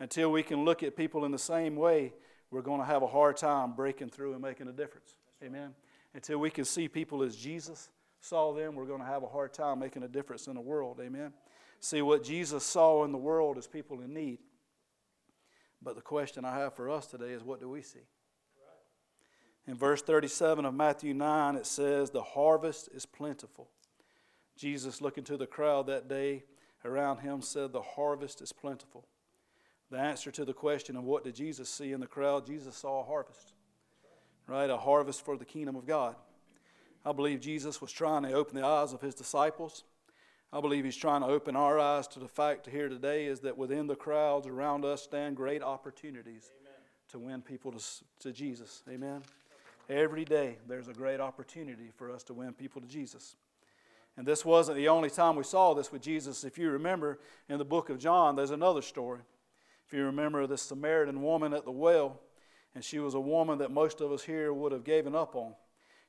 [0.00, 2.12] Until we can look at people in the same way,
[2.50, 5.14] we're going to have a hard time breaking through and making a difference.
[5.42, 5.74] Amen.
[6.14, 7.88] Until we can see people as Jesus
[8.20, 11.00] saw them, we're going to have a hard time making a difference in the world.
[11.00, 11.32] Amen.
[11.80, 14.38] See what Jesus saw in the world as people in need.
[15.82, 18.06] But the question I have for us today is what do we see?
[19.66, 23.68] In verse 37 of Matthew 9, it says, The harvest is plentiful.
[24.56, 26.44] Jesus, looking to the crowd that day
[26.84, 29.06] around him, said, The harvest is plentiful.
[29.90, 33.00] The answer to the question of what did Jesus see in the crowd, Jesus saw
[33.00, 33.52] a harvest,
[34.46, 34.70] right?
[34.70, 36.16] A harvest for the kingdom of God.
[37.04, 39.84] I believe Jesus was trying to open the eyes of his disciples.
[40.52, 43.56] I believe he's trying to open our eyes to the fact here today is that
[43.56, 46.74] within the crowds around us stand great opportunities Amen.
[47.08, 47.82] to win people to,
[48.20, 48.82] to Jesus.
[48.90, 49.22] Amen.
[49.88, 53.34] Every day, there's a great opportunity for us to win people to Jesus.
[54.18, 56.44] And this wasn't the only time we saw this with Jesus.
[56.44, 59.20] If you remember in the book of John, there's another story.
[59.86, 62.20] If you remember the Samaritan woman at the well,
[62.74, 65.54] and she was a woman that most of us here would have given up on.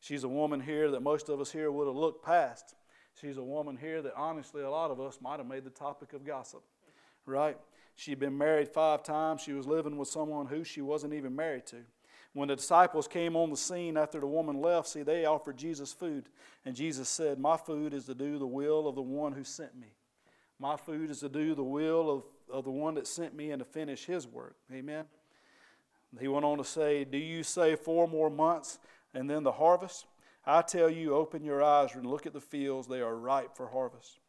[0.02, 2.76] She's a woman here that most of us here would have looked past.
[3.20, 6.14] She's a woman here that honestly a lot of us might have made the topic
[6.14, 6.64] of gossip,
[7.26, 7.58] right?
[7.96, 9.42] She'd been married five times.
[9.42, 11.78] She was living with someone who she wasn't even married to.
[12.34, 15.94] When the disciples came on the scene after the woman left, see, they offered Jesus
[15.94, 16.30] food.
[16.66, 19.76] And Jesus said, My food is to do the will of the one who sent
[19.80, 19.94] me.
[20.60, 23.60] My food is to do the will of, of the one that sent me and
[23.60, 24.56] to finish his work.
[24.72, 25.06] Amen.
[26.20, 28.80] He went on to say, Do you say four more months
[29.14, 30.06] and then the harvest?
[30.46, 33.68] I tell you, open your eyes and look at the fields, they are ripe for
[33.68, 34.20] harvest.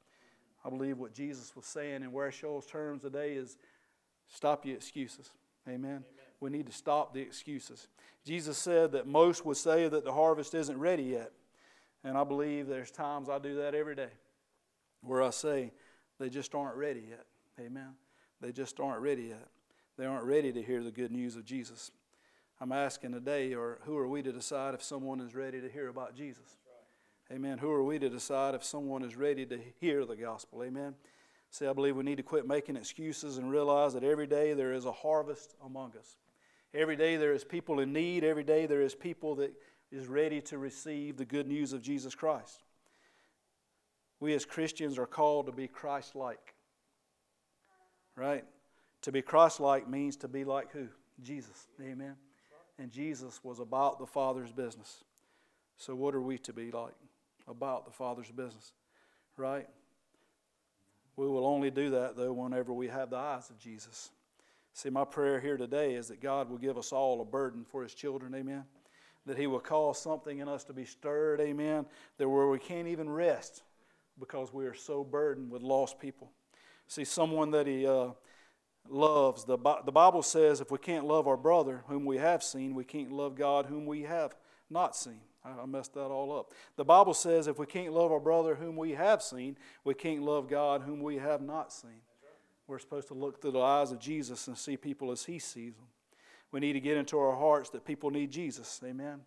[0.64, 3.57] I believe what Jesus was saying in where shows terms today is
[4.29, 5.31] stop your excuses.
[5.68, 5.90] Amen.
[5.90, 6.05] Amen
[6.44, 7.88] we need to stop the excuses.
[8.27, 11.33] Jesus said that most would say that the harvest isn't ready yet.
[12.05, 14.11] And I believe there's times I do that every day
[15.00, 15.72] where I say
[16.18, 17.24] they just aren't ready yet.
[17.59, 17.94] Amen.
[18.42, 19.48] They just aren't ready yet.
[19.96, 21.90] They aren't ready to hear the good news of Jesus.
[22.60, 25.88] I'm asking today, or who are we to decide if someone is ready to hear
[25.88, 26.56] about Jesus?
[27.32, 27.58] Amen.
[27.58, 30.62] Who are we to decide if someone is ready to hear the gospel?
[30.62, 30.94] Amen.
[31.50, 34.72] See, I believe we need to quit making excuses and realize that every day there
[34.72, 36.16] is a harvest among us.
[36.74, 38.24] Every day there is people in need.
[38.24, 39.52] Every day there is people that
[39.90, 42.62] is ready to receive the good news of Jesus Christ.
[44.20, 46.54] We as Christians are called to be Christ like.
[48.16, 48.44] Right?
[49.02, 50.88] To be Christ like means to be like who?
[51.22, 51.68] Jesus.
[51.80, 52.16] Amen.
[52.78, 55.04] And Jesus was about the Father's business.
[55.76, 56.94] So, what are we to be like?
[57.46, 58.72] About the Father's business.
[59.37, 59.68] Right?
[61.16, 64.10] We will only do that, though, whenever we have the eyes of Jesus.
[64.72, 67.82] See, my prayer here today is that God will give us all a burden for
[67.82, 68.64] His children, amen.
[69.26, 71.87] That He will cause something in us to be stirred, amen.
[72.18, 73.62] That where we can't even rest
[74.18, 76.32] because we are so burdened with lost people.
[76.88, 78.08] See, someone that He uh,
[78.88, 82.74] loves, the, the Bible says if we can't love our brother whom we have seen,
[82.74, 84.34] we can't love God whom we have
[84.70, 85.20] not seen.
[85.44, 86.52] I messed that all up.
[86.76, 90.22] The Bible says if we can't love our brother whom we have seen, we can't
[90.22, 92.00] love God whom we have not seen.
[92.66, 95.74] We're supposed to look through the eyes of Jesus and see people as He sees
[95.74, 95.84] them.
[96.50, 98.80] We need to get into our hearts that people need Jesus.
[98.82, 99.20] Amen.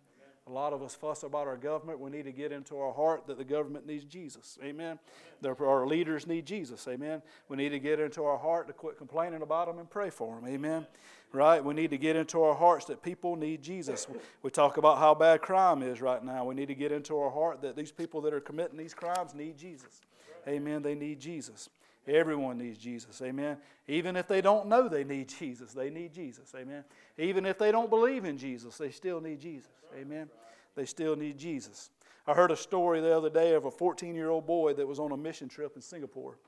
[0.48, 2.00] A lot of us fuss about our government.
[2.00, 4.58] We need to get into our heart that the government needs Jesus.
[4.62, 4.98] Amen.
[5.44, 5.56] Amen.
[5.60, 6.88] Our leaders need Jesus.
[6.88, 7.20] Amen.
[7.48, 10.36] We need to get into our heart to quit complaining about them and pray for
[10.36, 10.48] them.
[10.48, 10.86] Amen.
[11.32, 11.62] Right?
[11.62, 14.06] We need to get into our hearts that people need Jesus.
[14.42, 16.46] We talk about how bad crime is right now.
[16.46, 19.34] We need to get into our heart that these people that are committing these crimes
[19.34, 20.00] need Jesus.
[20.46, 20.80] Amen.
[20.80, 21.68] They need Jesus.
[22.08, 23.20] Everyone needs Jesus.
[23.20, 23.58] Amen.
[23.86, 26.54] Even if they don't know they need Jesus, they need Jesus.
[26.56, 26.84] Amen.
[27.18, 29.70] Even if they don't believe in Jesus, they still need Jesus.
[29.98, 30.28] Amen.
[30.74, 31.90] They still need Jesus.
[32.26, 34.98] I heard a story the other day of a 14 year old boy that was
[34.98, 36.38] on a mission trip in Singapore.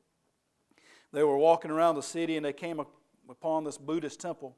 [1.12, 2.80] They were walking around the city and they came
[3.28, 4.56] upon this Buddhist temple.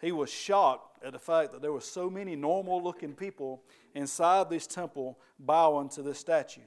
[0.00, 3.62] He was shocked at the fact that there were so many normal looking people
[3.94, 6.62] inside this temple bowing to this statue.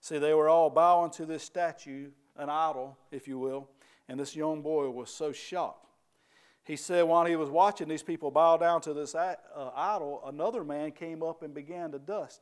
[0.00, 3.68] See, they were all bowing to this statue an idol, if you will.
[4.08, 5.86] And this young boy was so shocked.
[6.64, 9.36] He said while he was watching these people bow down to this uh,
[9.74, 12.40] idol, another man came up and began to dust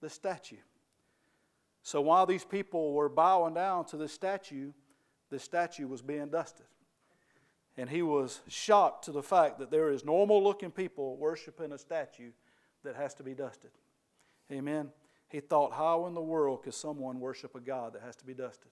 [0.00, 0.56] the statue.
[1.82, 4.72] So while these people were bowing down to the statue,
[5.30, 6.66] the statue was being dusted.
[7.76, 11.78] And he was shocked to the fact that there is normal looking people worshiping a
[11.78, 12.30] statue
[12.84, 13.70] that has to be dusted.
[14.52, 14.90] Amen.
[15.28, 18.34] He thought, how in the world could someone worship a God that has to be
[18.34, 18.70] dusted?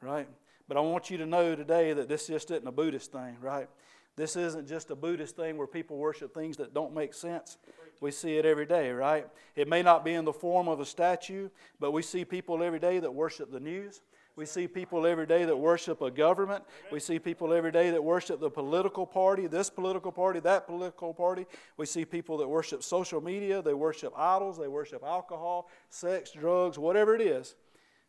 [0.00, 0.28] Right?
[0.68, 3.68] But I want you to know today that this just isn't a Buddhist thing, right?
[4.16, 7.56] This isn't just a Buddhist thing where people worship things that don't make sense.
[8.00, 9.26] We see it every day, right?
[9.56, 11.48] It may not be in the form of a statue,
[11.80, 14.02] but we see people every day that worship the news.
[14.34, 16.62] We see people every day that worship a government.
[16.92, 21.12] We see people every day that worship the political party, this political party, that political
[21.12, 21.44] party.
[21.76, 23.62] We see people that worship social media.
[23.62, 24.56] They worship idols.
[24.56, 27.56] They worship alcohol, sex, drugs, whatever it is.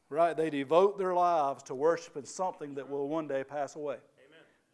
[0.09, 0.35] Right?
[0.35, 3.97] They devote their lives to worshiping something that will one day pass away.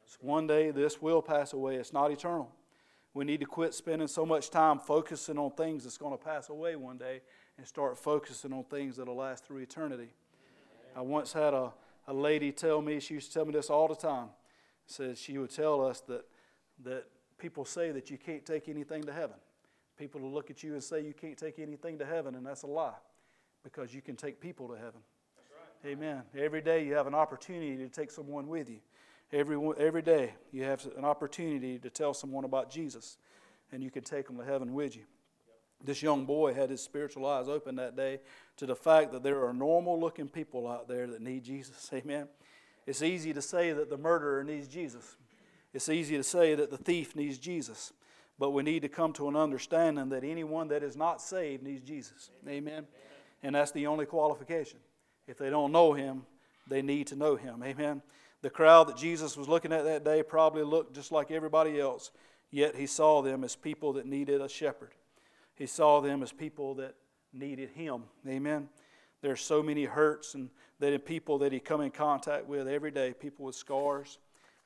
[0.06, 1.76] So one day this will pass away.
[1.76, 2.52] It's not eternal.
[3.14, 6.50] We need to quit spending so much time focusing on things that's going to pass
[6.50, 7.22] away one day
[7.58, 10.10] and start focusing on things that'll last through eternity.
[10.96, 11.74] I once had a,
[12.08, 14.30] a lady tell me, she used to tell me this all the time.
[14.86, 16.26] Says she would tell us that,
[16.84, 17.06] that
[17.38, 19.38] people say that you can't take anything to heaven.
[19.98, 22.64] People will look at you and say you can't take anything to heaven, and that's
[22.64, 22.94] a lie
[23.64, 25.00] because you can take people to heaven.
[25.86, 26.24] Amen.
[26.36, 28.80] Every day you have an opportunity to take someone with you.
[29.32, 33.18] Every, every day you have an opportunity to tell someone about Jesus,
[33.72, 35.04] and you can take them to heaven with you.
[35.84, 38.20] This young boy had his spiritual eyes open that day
[38.58, 41.90] to the fact that there are normal looking people out there that need Jesus.
[41.94, 42.30] Amen.
[42.88, 45.18] It's easy to say that the murderer needs Jesus.
[45.72, 47.94] It's easy to say that the thief needs Jesus.
[48.40, 51.82] But we need to come to an understanding that anyone that is not saved needs
[51.82, 52.32] Jesus.
[52.48, 52.88] Amen.
[53.44, 54.80] And that's the only qualification.
[55.28, 56.26] If they don't know him,
[56.68, 57.64] they need to know him.
[57.64, 58.02] Amen.
[58.42, 62.12] The crowd that Jesus was looking at that day probably looked just like everybody else,
[62.52, 64.92] yet he saw them as people that needed a shepherd.
[65.56, 66.96] He saw them as people that
[67.34, 68.04] needed him.
[68.28, 68.70] Amen.
[69.22, 73.14] There's so many hurts and that people that he come in contact with every day,
[73.14, 74.20] people with scars,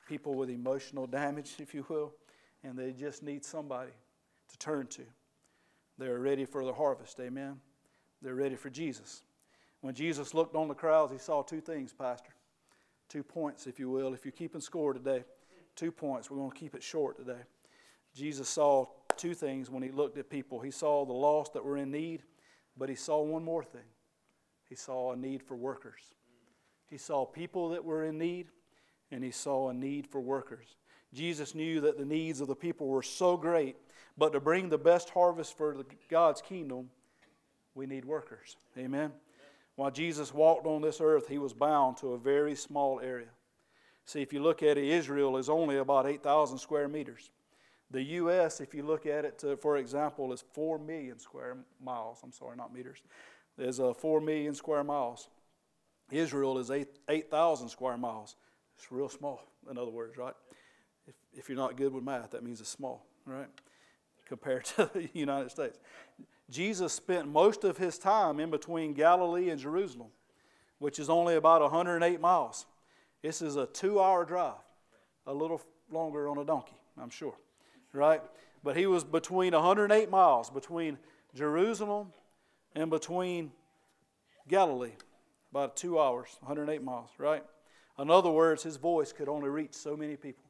[0.08, 2.14] people with emotional damage, if you will,
[2.64, 3.92] and they just need somebody
[4.50, 5.04] to turn to.
[5.98, 7.20] They're ready for the harvest.
[7.20, 7.60] Amen.
[8.22, 9.22] They're ready for Jesus.
[9.82, 12.32] When Jesus looked on the crowds, he saw two things, Pastor.
[13.08, 14.14] Two points, if you will.
[14.14, 15.24] If you're keeping score today,
[15.76, 16.30] two points.
[16.30, 17.42] We're going to keep it short today.
[18.14, 18.88] Jesus saw
[19.18, 20.60] two things when he looked at people.
[20.60, 22.24] He saw the lost that were in need,
[22.78, 23.82] but he saw one more thing.
[24.68, 26.02] He saw a need for workers.
[26.88, 28.48] He saw people that were in need,
[29.12, 30.76] and he saw a need for workers.
[31.14, 33.76] Jesus knew that the needs of the people were so great,
[34.18, 35.76] but to bring the best harvest for
[36.10, 36.90] God's kingdom,
[37.74, 38.58] we need workers.
[38.78, 39.12] Amen.
[39.80, 43.30] While Jesus walked on this earth, he was bound to a very small area.
[44.04, 47.32] See, if you look at it, Israel is only about 8,000 square meters.
[47.90, 52.20] The U.S., if you look at it, to, for example, is 4 million square miles.
[52.26, 53.02] I'm sorry, not meters.
[53.58, 55.30] There's a 4 million square miles.
[56.12, 58.36] Israel is 8,000 8, square miles.
[58.78, 60.36] It's real small, in other words, right?
[61.08, 63.48] If, if you're not good with math, that means it's small, right?
[64.28, 65.80] Compared to the United States.
[66.50, 70.10] Jesus spent most of his time in between Galilee and Jerusalem,
[70.80, 72.66] which is only about 108 miles.
[73.22, 74.54] This is a two hour drive,
[75.28, 77.36] a little longer on a donkey, I'm sure
[77.94, 78.22] right?
[78.64, 80.98] But he was between 108 miles between
[81.36, 82.12] Jerusalem
[82.76, 83.52] and between
[84.48, 84.94] Galilee,
[85.52, 87.44] about two hours, 108 miles, right?
[87.98, 90.46] In other words, his voice could only reach so many people,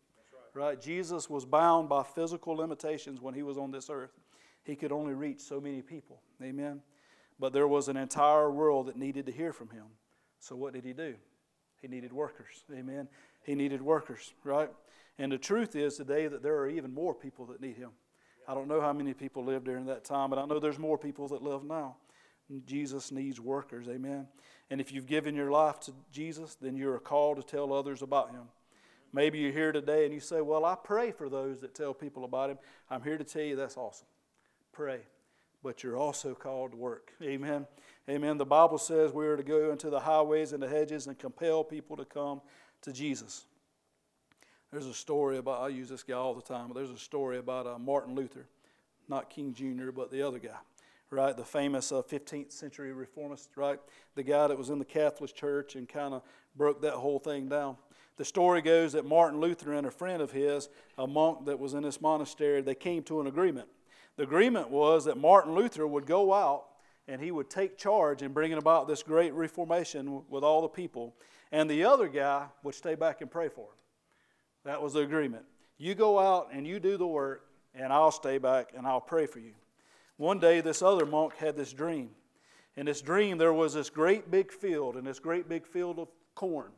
[0.56, 0.68] right.
[0.68, 0.82] right?
[0.82, 4.12] Jesus was bound by physical limitations when he was on this earth.
[4.70, 6.82] He could only reach so many people, amen?
[7.40, 9.86] But there was an entire world that needed to hear from him.
[10.38, 11.16] So what did he do?
[11.82, 13.08] He needed workers, amen?
[13.42, 14.70] He needed workers, right?
[15.18, 17.90] And the truth is today that there are even more people that need him.
[18.48, 21.00] I don't know how many people lived during that time, but I know there's more
[21.00, 21.96] people that live now.
[22.68, 24.28] Jesus needs workers, amen.
[24.70, 28.30] And if you've given your life to Jesus, then you're called to tell others about
[28.30, 28.44] him.
[29.14, 32.24] Maybe you're here today and you say, Well, I pray for those that tell people
[32.24, 32.60] about him.
[32.88, 34.06] I'm here to tell you that's awesome.
[34.72, 35.02] Pray.
[35.62, 37.12] But you're also called to work.
[37.22, 37.68] Amen.
[38.10, 38.38] Amen.
[38.38, 41.64] The Bible says we are to go into the highways and the hedges and compel
[41.64, 42.42] people to come
[42.82, 43.46] to Jesus.
[44.72, 47.40] There's a story about, I use this guy all the time, but there's a story
[47.40, 48.48] about uh, Martin Luther,
[49.08, 50.58] not King Jr., but the other guy,
[51.10, 51.36] right?
[51.36, 53.80] The famous uh, 15th century reformist, right?
[54.16, 56.22] The guy that was in the Catholic Church and kind of
[56.56, 57.78] broke that whole thing down.
[58.18, 61.74] The story goes that Martin Luther and a friend of his, a monk that was
[61.74, 63.68] in this monastery, they came to an agreement.
[64.20, 66.66] The agreement was that Martin Luther would go out
[67.08, 71.16] and he would take charge in bringing about this great reformation with all the people,
[71.54, 73.78] and the other guy would stay back and pray for him.
[74.66, 75.46] That was the agreement.
[75.78, 79.26] You go out and you do the work, and I'll stay back and I'll pray
[79.26, 79.54] for you.
[80.18, 82.10] One day, this other monk had this dream.
[82.76, 86.10] In this dream, there was this great big field, and this great big field of
[86.36, 86.72] corn.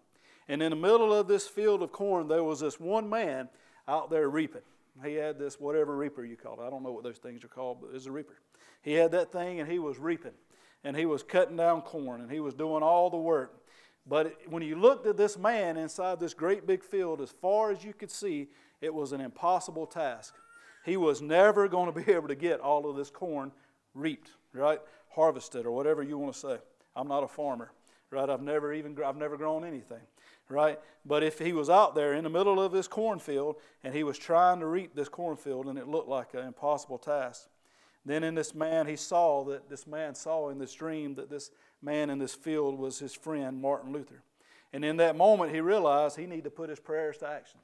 [0.48, 3.50] And in the middle of this field of corn, there was this one man
[3.88, 4.62] out there reaping.
[5.06, 6.66] He had this whatever reaper you call it.
[6.66, 8.36] I don't know what those things are called, but it's a reaper.
[8.82, 10.34] He had that thing and he was reaping.
[10.84, 13.62] And he was cutting down corn and he was doing all the work.
[14.06, 17.84] But when you looked at this man inside this great big field, as far as
[17.84, 18.50] you could see,
[18.82, 20.34] it was an impossible task.
[20.84, 23.52] He was never going to be able to get all of this corn
[23.94, 24.80] reaped, right?
[25.10, 26.58] Harvested or whatever you want to say.
[26.96, 27.72] I'm not a farmer,
[28.10, 28.30] right?
[28.30, 30.02] I've never even I've never grown anything
[30.52, 30.80] right?
[31.06, 34.18] But if he was out there in the middle of this cornfield and he was
[34.18, 37.48] trying to reap this cornfield and it looked like an impossible task,
[38.06, 41.52] then in this man, he saw that this man saw in this dream that this
[41.82, 44.24] man in this field was his friend, Martin Luther.
[44.74, 47.60] And in that moment, he realized he needed to put his prayers to action.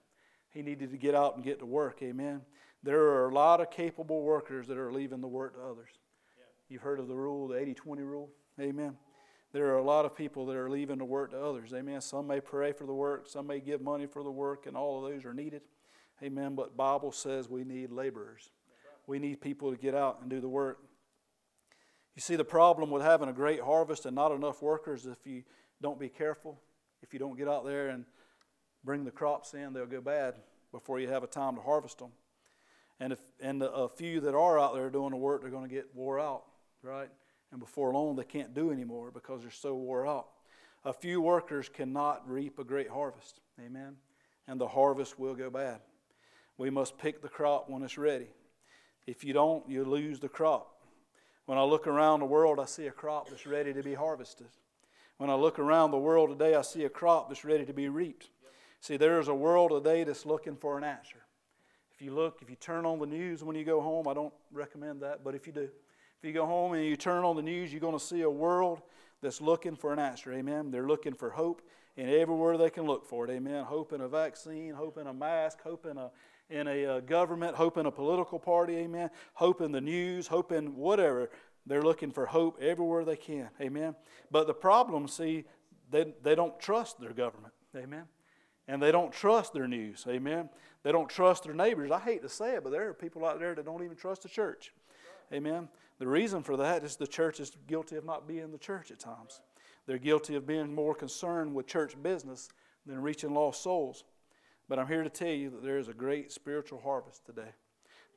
[0.49, 1.99] He needed to get out and get to work.
[2.01, 2.41] Amen.
[2.83, 5.89] There are a lot of capable workers that are leaving the work to others.
[6.37, 6.43] Yeah.
[6.69, 8.29] You've heard of the rule, the 80 20 rule.
[8.59, 8.97] Amen
[9.57, 11.73] there are a lot of people that are leaving the work to others.
[11.73, 11.99] Amen.
[11.99, 15.03] Some may pray for the work, some may give money for the work, and all
[15.03, 15.63] of those are needed.
[16.21, 16.53] Amen.
[16.53, 18.51] But Bible says we need laborers.
[19.07, 20.77] We need people to get out and do the work.
[22.15, 25.41] You see, the problem with having a great harvest and not enough workers, if you
[25.81, 26.61] don't be careful,
[27.01, 28.05] if you don't get out there and
[28.83, 30.35] bring the crops in, they'll go bad
[30.71, 32.11] before you have a time to harvest them.
[32.99, 35.73] And if and a few that are out there doing the work, they're going to
[35.73, 36.43] get wore out,
[36.83, 37.09] right?
[37.51, 40.27] And before long they can't do anymore because they're so wore out.
[40.85, 43.41] A few workers cannot reap a great harvest.
[43.59, 43.95] Amen.
[44.47, 45.79] And the harvest will go bad.
[46.57, 48.27] We must pick the crop when it's ready.
[49.05, 50.73] If you don't, you lose the crop.
[51.45, 54.47] When I look around the world, I see a crop that's ready to be harvested.
[55.17, 57.89] When I look around the world today, I see a crop that's ready to be
[57.89, 58.29] reaped.
[58.81, 61.19] See, there's a world today that's looking for an answer.
[61.93, 64.33] If you look, if you turn on the news when you go home, I don't
[64.51, 65.69] recommend that, but if you do,
[66.19, 68.29] if you go home and you turn on the news, you're going to see a
[68.29, 68.81] world
[69.21, 70.33] that's looking for an answer.
[70.33, 70.71] Amen.
[70.71, 71.61] They're looking for hope
[71.95, 73.31] in everywhere they can look for it.
[73.31, 73.63] Amen.
[73.65, 76.11] Hope in a vaccine, hope in a mask, hope in a
[76.49, 78.77] in a uh, government, hope in a political party.
[78.77, 79.09] Amen.
[79.33, 81.29] Hope in the news, hope in whatever.
[81.65, 83.49] They're looking for hope everywhere they can.
[83.59, 83.95] Amen.
[84.31, 85.43] But the problem, see,
[85.91, 87.53] they, they don't trust their government.
[87.75, 88.05] Amen.
[88.69, 90.05] And they don't trust their news.
[90.07, 90.49] Amen.
[90.83, 91.91] They don't trust their neighbors.
[91.91, 94.23] I hate to say it, but there are people out there that don't even trust
[94.23, 94.71] the church.
[95.33, 95.67] Amen.
[95.99, 98.99] The reason for that is the church is guilty of not being the church at
[98.99, 99.41] times.
[99.87, 102.49] They're guilty of being more concerned with church business
[102.85, 104.03] than reaching lost souls.
[104.69, 107.51] But I'm here to tell you that there is a great spiritual harvest today.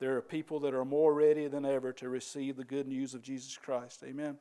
[0.01, 3.22] There are people that are more ready than ever to receive the good news of
[3.22, 4.03] Jesus Christ.
[4.05, 4.37] Amen.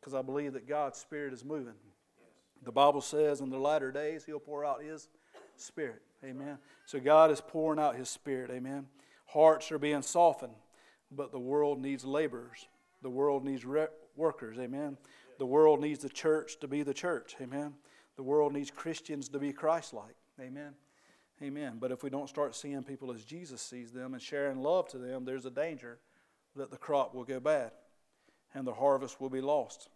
[0.00, 1.74] Because I believe that God's Spirit is moving.
[2.64, 5.08] The Bible says in the latter days He'll pour out His
[5.56, 6.02] Spirit.
[6.24, 6.58] Amen.
[6.86, 8.50] So God is pouring out His Spirit.
[8.50, 8.86] Amen.
[9.26, 10.54] Hearts are being softened,
[11.10, 12.66] but the world needs laborers.
[13.02, 14.96] The world needs re- workers, amen.
[15.38, 17.74] The world needs the church to be the church, amen.
[18.16, 20.74] The world needs Christians to be Christ like, amen.
[21.42, 21.78] Amen.
[21.80, 24.98] But if we don't start seeing people as Jesus sees them and sharing love to
[24.98, 25.98] them, there's a danger
[26.54, 27.72] that the crop will go bad
[28.54, 29.88] and the harvest will be lost.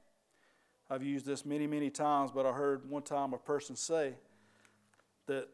[0.90, 4.14] I've used this many, many times, but I heard one time a person say
[5.26, 5.48] that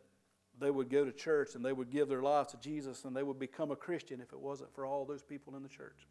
[0.59, 3.22] they would go to church and they would give their lives to Jesus and they
[3.22, 6.07] would become a Christian if it wasn't for all those people in the church.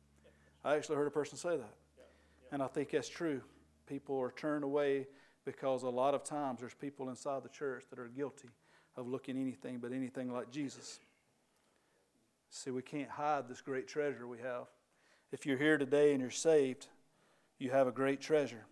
[0.64, 1.76] I actually heard a person say that.
[1.98, 2.04] Yeah.
[2.44, 2.54] Yeah.
[2.54, 3.42] And I think that's true.
[3.88, 5.08] People are turned away
[5.46, 8.50] because a lot of times there's people inside the church that are guilty
[8.96, 11.00] of looking anything but anything like Jesus.
[12.50, 14.68] See, we can't hide this great treasure we have.
[15.32, 16.88] If you're here today and you're saved,
[17.58, 18.66] you have a great treasure.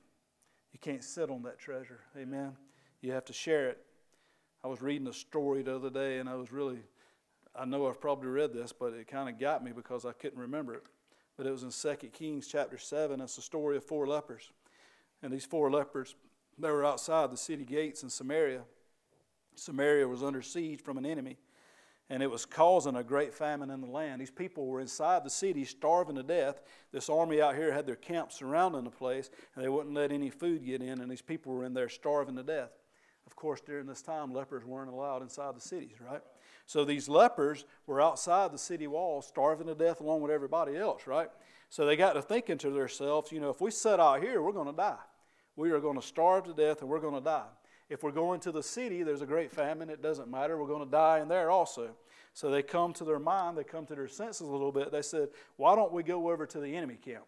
[0.73, 2.01] You can't sit on that treasure.
[2.17, 2.55] Amen.
[3.01, 3.79] You have to share it.
[4.63, 6.79] I was reading a story the other day and I was really,
[7.55, 10.39] I know I've probably read this, but it kind of got me because I couldn't
[10.39, 10.83] remember it
[11.39, 13.21] but it was in 2 Kings chapter 7.
[13.21, 14.51] It's the story of four lepers.
[15.23, 16.15] And these four lepers,
[16.57, 18.63] they were outside the city gates in Samaria.
[19.55, 21.37] Samaria was under siege from an enemy,
[22.09, 24.19] and it was causing a great famine in the land.
[24.19, 26.61] These people were inside the city starving to death.
[26.91, 30.29] This army out here had their camp surrounding the place, and they wouldn't let any
[30.29, 32.71] food get in, and these people were in there starving to death.
[33.29, 36.21] Of course, during this time, lepers weren't allowed inside the cities, right?
[36.65, 41.05] So these lepers were outside the city walls, starving to death along with everybody else,
[41.05, 41.29] right?
[41.69, 44.51] So they got to thinking to themselves, you know, if we set out here, we're
[44.51, 44.97] going to die.
[45.55, 47.45] We are going to starve to death and we're going to die.
[47.87, 49.91] If we're going to the city, there's a great famine.
[49.91, 50.57] It doesn't matter.
[50.57, 51.91] We're going to die in there also.
[52.33, 54.91] So they come to their mind, they come to their senses a little bit.
[54.91, 57.25] They said, why don't we go over to the enemy camp?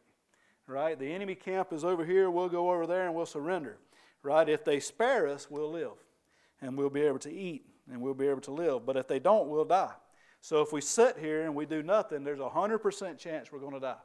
[0.67, 0.97] Right?
[0.97, 2.31] The enemy camp is over here.
[2.31, 3.77] We'll go over there and we'll surrender.
[4.23, 4.47] Right?
[4.47, 5.97] If they spare us, we'll live
[6.61, 8.85] and we'll be able to eat and we'll be able to live.
[8.85, 9.93] But if they don't, we'll die.
[10.41, 13.73] So if we sit here and we do nothing, there's a 100% chance we're going
[13.73, 13.95] to die.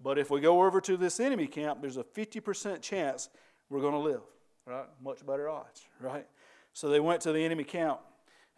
[0.00, 3.28] But if we go over to this enemy camp, there's a 50% chance
[3.68, 4.22] we're going to live,
[4.64, 4.86] right?
[5.02, 6.26] Much better odds, right?
[6.72, 8.00] So they went to the enemy camp.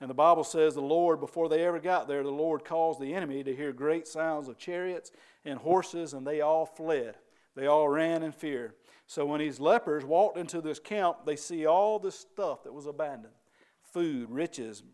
[0.01, 3.15] And the Bible says the Lord, before they ever got there, the Lord caused the
[3.15, 5.13] enemy to hear great sounds of chariots
[5.45, 7.17] and horses, and they all fled.
[7.55, 8.75] They all ran in fear.
[9.11, 12.87] So when these lepers walked into this camp, they see all this stuff that was
[12.87, 13.35] abandoned
[13.83, 14.85] food, riches,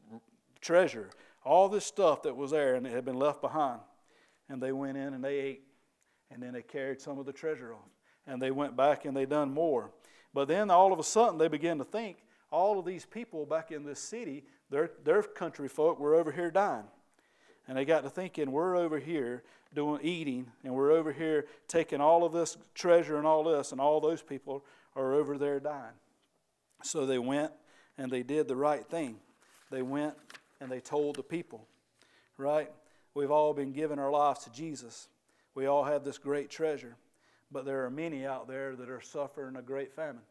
[0.62, 1.10] treasure,
[1.44, 3.78] all this stuff that was there and it had been left behind.
[4.48, 5.64] And they went in and they ate.
[6.30, 7.90] And then they carried some of the treasure off.
[8.26, 9.90] And they went back and they done more.
[10.32, 12.16] But then all of a sudden they began to think
[12.50, 16.50] all of these people back in this city, their, their country folk, were over here
[16.50, 16.88] dying.
[17.68, 19.42] And they got to thinking, we're over here
[19.76, 23.80] doing eating, and we're over here taking all of this treasure and all this, and
[23.80, 24.64] all those people
[24.96, 25.94] are over there dying.
[26.82, 27.52] So they went
[27.96, 29.16] and they did the right thing.
[29.70, 30.14] They went
[30.60, 31.68] and they told the people,
[32.38, 32.72] right?
[33.14, 35.08] We've all been giving our lives to Jesus.
[35.54, 36.96] We all have this great treasure,
[37.52, 40.22] but there are many out there that are suffering a great famine.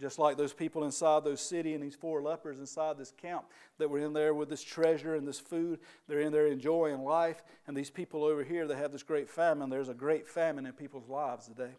[0.00, 3.44] Just like those people inside those city and these four lepers inside this camp
[3.78, 5.78] that were in there with this treasure and this food,
[6.08, 7.42] they're in there enjoying life.
[7.66, 9.68] And these people over here, they have this great famine.
[9.68, 11.72] There's a great famine in people's lives today.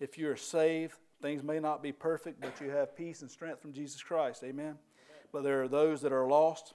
[0.00, 3.72] If you're saved, things may not be perfect, but you have peace and strength from
[3.72, 4.42] Jesus Christ.
[4.42, 4.64] Amen.
[4.64, 4.76] Amen.
[5.32, 6.74] But there are those that are lost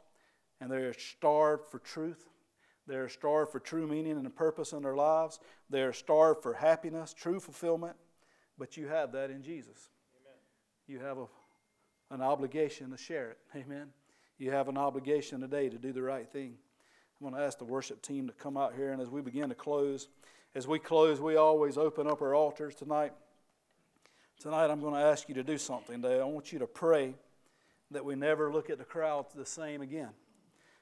[0.62, 2.30] and they are starved for truth.
[2.88, 5.40] They are starved for true meaning and a purpose in their lives.
[5.70, 7.98] They are starved for happiness, true fulfillment.
[8.58, 9.90] But you have that in Jesus
[10.92, 11.26] you have a,
[12.14, 13.38] an obligation to share it.
[13.56, 13.88] Amen.
[14.38, 16.56] You have an obligation today to do the right thing.
[17.20, 19.50] I'm going to ask the worship team to come out here, and as we begin
[19.50, 20.10] to close,
[20.54, 23.14] as we close, we always open up our altars tonight.
[24.42, 26.20] Tonight, I'm going to ask you to do something today.
[26.20, 27.14] I want you to pray
[27.92, 30.10] that we never look at the crowd the same again.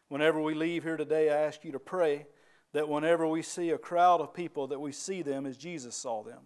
[0.07, 2.25] Whenever we leave here today, I ask you to pray
[2.73, 6.23] that whenever we see a crowd of people, that we see them as Jesus saw
[6.23, 6.39] them.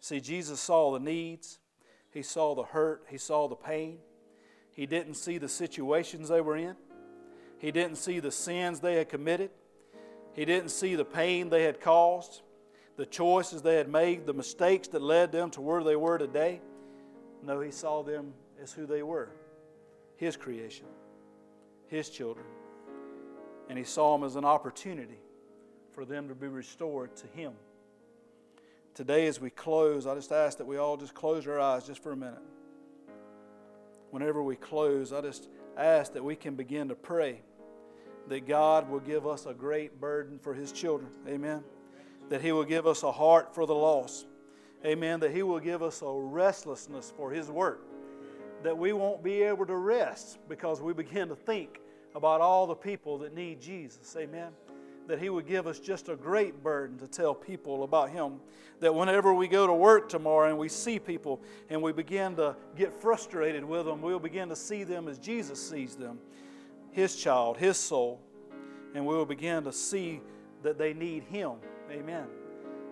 [0.00, 1.60] See, Jesus saw the needs.
[2.10, 3.98] He saw the hurt, he saw the pain.
[4.72, 6.76] He didn't see the situations they were in.
[7.58, 9.50] He didn't see the sins they had committed.
[10.32, 12.42] He didn't see the pain they had caused,
[12.96, 16.60] the choices they had made, the mistakes that led them to where they were today.
[17.42, 19.30] No, he saw them as who they were
[20.18, 20.86] his creation,
[21.86, 22.44] his children.
[23.68, 25.20] And he saw them as an opportunity
[25.92, 27.52] for them to be restored to him
[28.98, 32.02] today, as we close, I just ask that we all just close our eyes just
[32.02, 32.42] for a minute.
[34.10, 37.42] Whenever we close, I just ask that we can begin to pray
[38.26, 41.12] that God will give us a great burden for His children.
[41.28, 41.62] Amen.
[42.28, 44.26] That He will give us a heart for the lost.
[44.84, 45.20] Amen.
[45.20, 47.86] That He will give us a restlessness for His work.
[48.64, 51.78] That we won't be able to rest because we begin to think
[52.16, 54.16] about all the people that need Jesus.
[54.18, 54.50] Amen
[55.08, 58.34] that He would give us just a great burden to tell people about Him.
[58.80, 62.54] That whenever we go to work tomorrow and we see people and we begin to
[62.76, 66.18] get frustrated with them, we'll begin to see them as Jesus sees them
[66.92, 68.20] His child, His soul.
[68.94, 70.20] And we will begin to see
[70.62, 71.52] that they need Him.
[71.90, 72.26] Amen.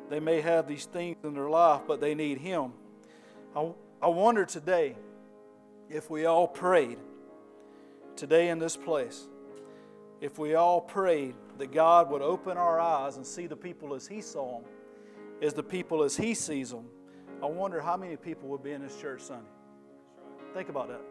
[0.09, 2.73] They may have these things in their life, but they need Him.
[3.55, 3.71] I,
[4.03, 4.97] I wonder today
[5.91, 6.99] if we all prayed
[8.17, 9.27] today in this place,
[10.21, 14.07] if we all prayed that God would open our eyes and see the people as
[14.07, 14.71] He saw them,
[15.43, 16.87] as the people as He sees them,
[17.43, 19.45] I wonder how many people would be in this church Sunday.
[20.55, 21.03] Think about that.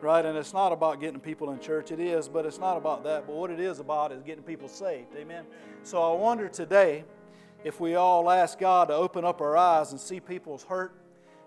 [0.00, 0.24] Right?
[0.24, 1.90] And it's not about getting people in church.
[1.90, 3.26] It is, but it's not about that.
[3.26, 5.14] But what it is about is getting people saved.
[5.16, 5.44] Amen.
[5.82, 7.04] So I wonder today
[7.64, 10.94] if we all ask God to open up our eyes and see people's hurt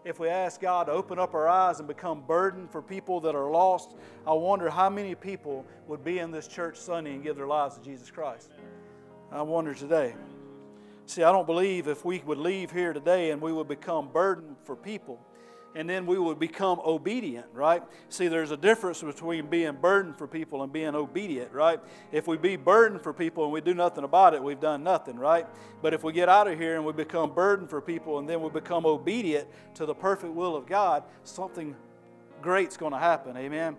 [0.04, 3.36] if we ask God to open up our eyes and become burdened for people that
[3.36, 3.95] are lost,
[4.26, 7.78] I wonder how many people would be in this church Sunday and give their lives
[7.78, 8.52] to Jesus Christ.
[9.32, 10.16] I wonder today.
[11.06, 14.56] See, I don't believe if we would leave here today and we would become burdened
[14.64, 15.20] for people
[15.76, 17.82] and then we would become obedient, right?
[18.09, 21.80] See, there's a difference between being burdened for people and being obedient, right?
[22.11, 25.17] If we be burdened for people and we do nothing about it, we've done nothing,
[25.17, 25.47] right?
[25.82, 28.41] But if we get out of here and we become burdened for people and then
[28.41, 31.76] we become obedient to the perfect will of God, something
[32.41, 33.78] great's going to happen, amen?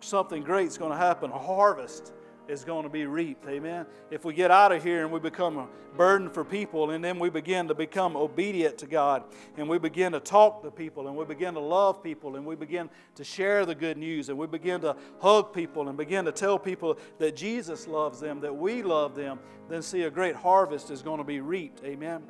[0.00, 1.30] Something great's going to happen.
[1.30, 2.12] A harvest
[2.48, 3.46] is going to be reaped.
[3.48, 3.86] Amen.
[4.10, 7.18] If we get out of here and we become a burden for people, and then
[7.18, 9.24] we begin to become obedient to God,
[9.56, 12.56] and we begin to talk to people, and we begin to love people, and we
[12.56, 16.32] begin to share the good news, and we begin to hug people, and begin to
[16.32, 19.38] tell people that Jesus loves them, that we love them,
[19.68, 21.82] then see a great harvest is going to be reaped.
[21.84, 22.22] Amen.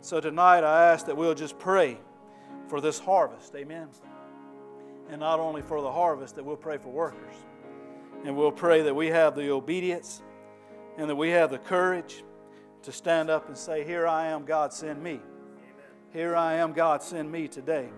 [0.00, 1.98] So tonight I ask that we'll just pray
[2.68, 3.54] for this harvest.
[3.54, 3.88] Amen.
[5.10, 7.34] And not only for the harvest, that we'll pray for workers.
[8.24, 10.22] And we'll pray that we have the obedience
[10.96, 12.22] and that we have the courage
[12.82, 15.20] to stand up and say, Here I am, God, send me.
[16.12, 17.88] Here I am, God, send me today.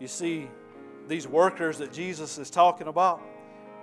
[0.00, 0.48] You see,
[1.08, 3.20] these workers that Jesus is talking about,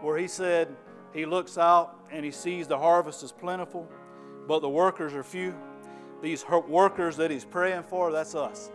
[0.01, 0.76] where he said
[1.13, 3.88] he looks out and he sees the harvest is plentiful,
[4.47, 5.55] but the workers are few.
[6.21, 8.71] These workers that he's praying for, that's us.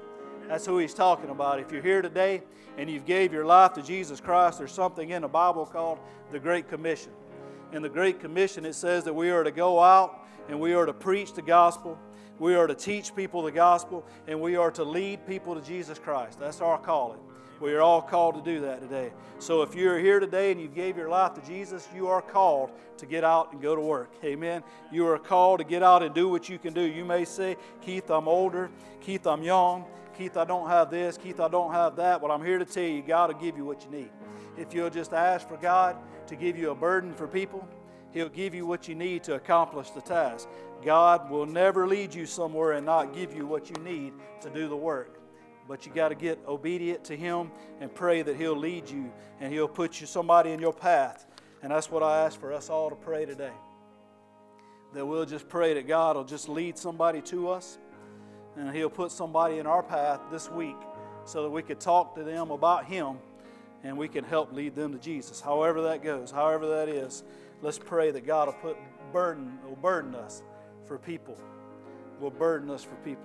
[0.49, 1.61] That's who he's talking about.
[1.61, 2.43] If you're here today
[2.79, 5.99] and you've gave your life to Jesus Christ, there's something in the Bible called
[6.33, 7.13] the Great Commission.
[7.73, 10.87] In the Great Commission, it says that we are to go out and we are
[10.87, 11.99] to preach the gospel.
[12.39, 15.99] We are to teach people the gospel and we are to lead people to Jesus
[15.99, 16.41] Christ.
[16.41, 17.21] That's our calling.
[17.61, 19.11] We are all called to do that today.
[19.41, 22.71] So if you're here today and you gave your life to Jesus, you are called
[22.99, 24.13] to get out and go to work.
[24.25, 24.63] Amen.
[24.93, 26.83] You are called to get out and do what you can do.
[26.83, 28.71] You may say, Keith, I'm older.
[29.01, 29.87] Keith, I'm young.
[30.17, 31.19] Keith, I don't have this.
[31.19, 32.21] Keith, I don't have that.
[32.21, 34.11] But I'm here to tell you, God will give you what you need.
[34.57, 35.97] If you'll just ask for God
[36.29, 37.67] to give you a burden for people,
[38.13, 40.49] He'll give you what you need to accomplish the task.
[40.85, 44.69] God will never lead you somewhere and not give you what you need to do
[44.69, 45.18] the work
[45.69, 47.51] but you got to get obedient to Him
[47.81, 51.27] and pray that He'll lead you and He'll put you somebody in your path.
[51.63, 53.53] And that's what I ask for us all to pray today.
[54.95, 57.79] That we'll just pray that God will just lead somebody to us
[58.57, 60.77] and He'll put somebody in our path this week
[61.27, 63.19] so that we could talk to them about Him
[63.85, 65.41] and we can help lead them to Jesus.
[65.41, 67.23] However that goes, however that is,
[67.61, 68.77] let's pray that God will put
[69.13, 70.43] burden, will burden us
[70.87, 71.39] for people,
[72.19, 73.23] will burden us for people.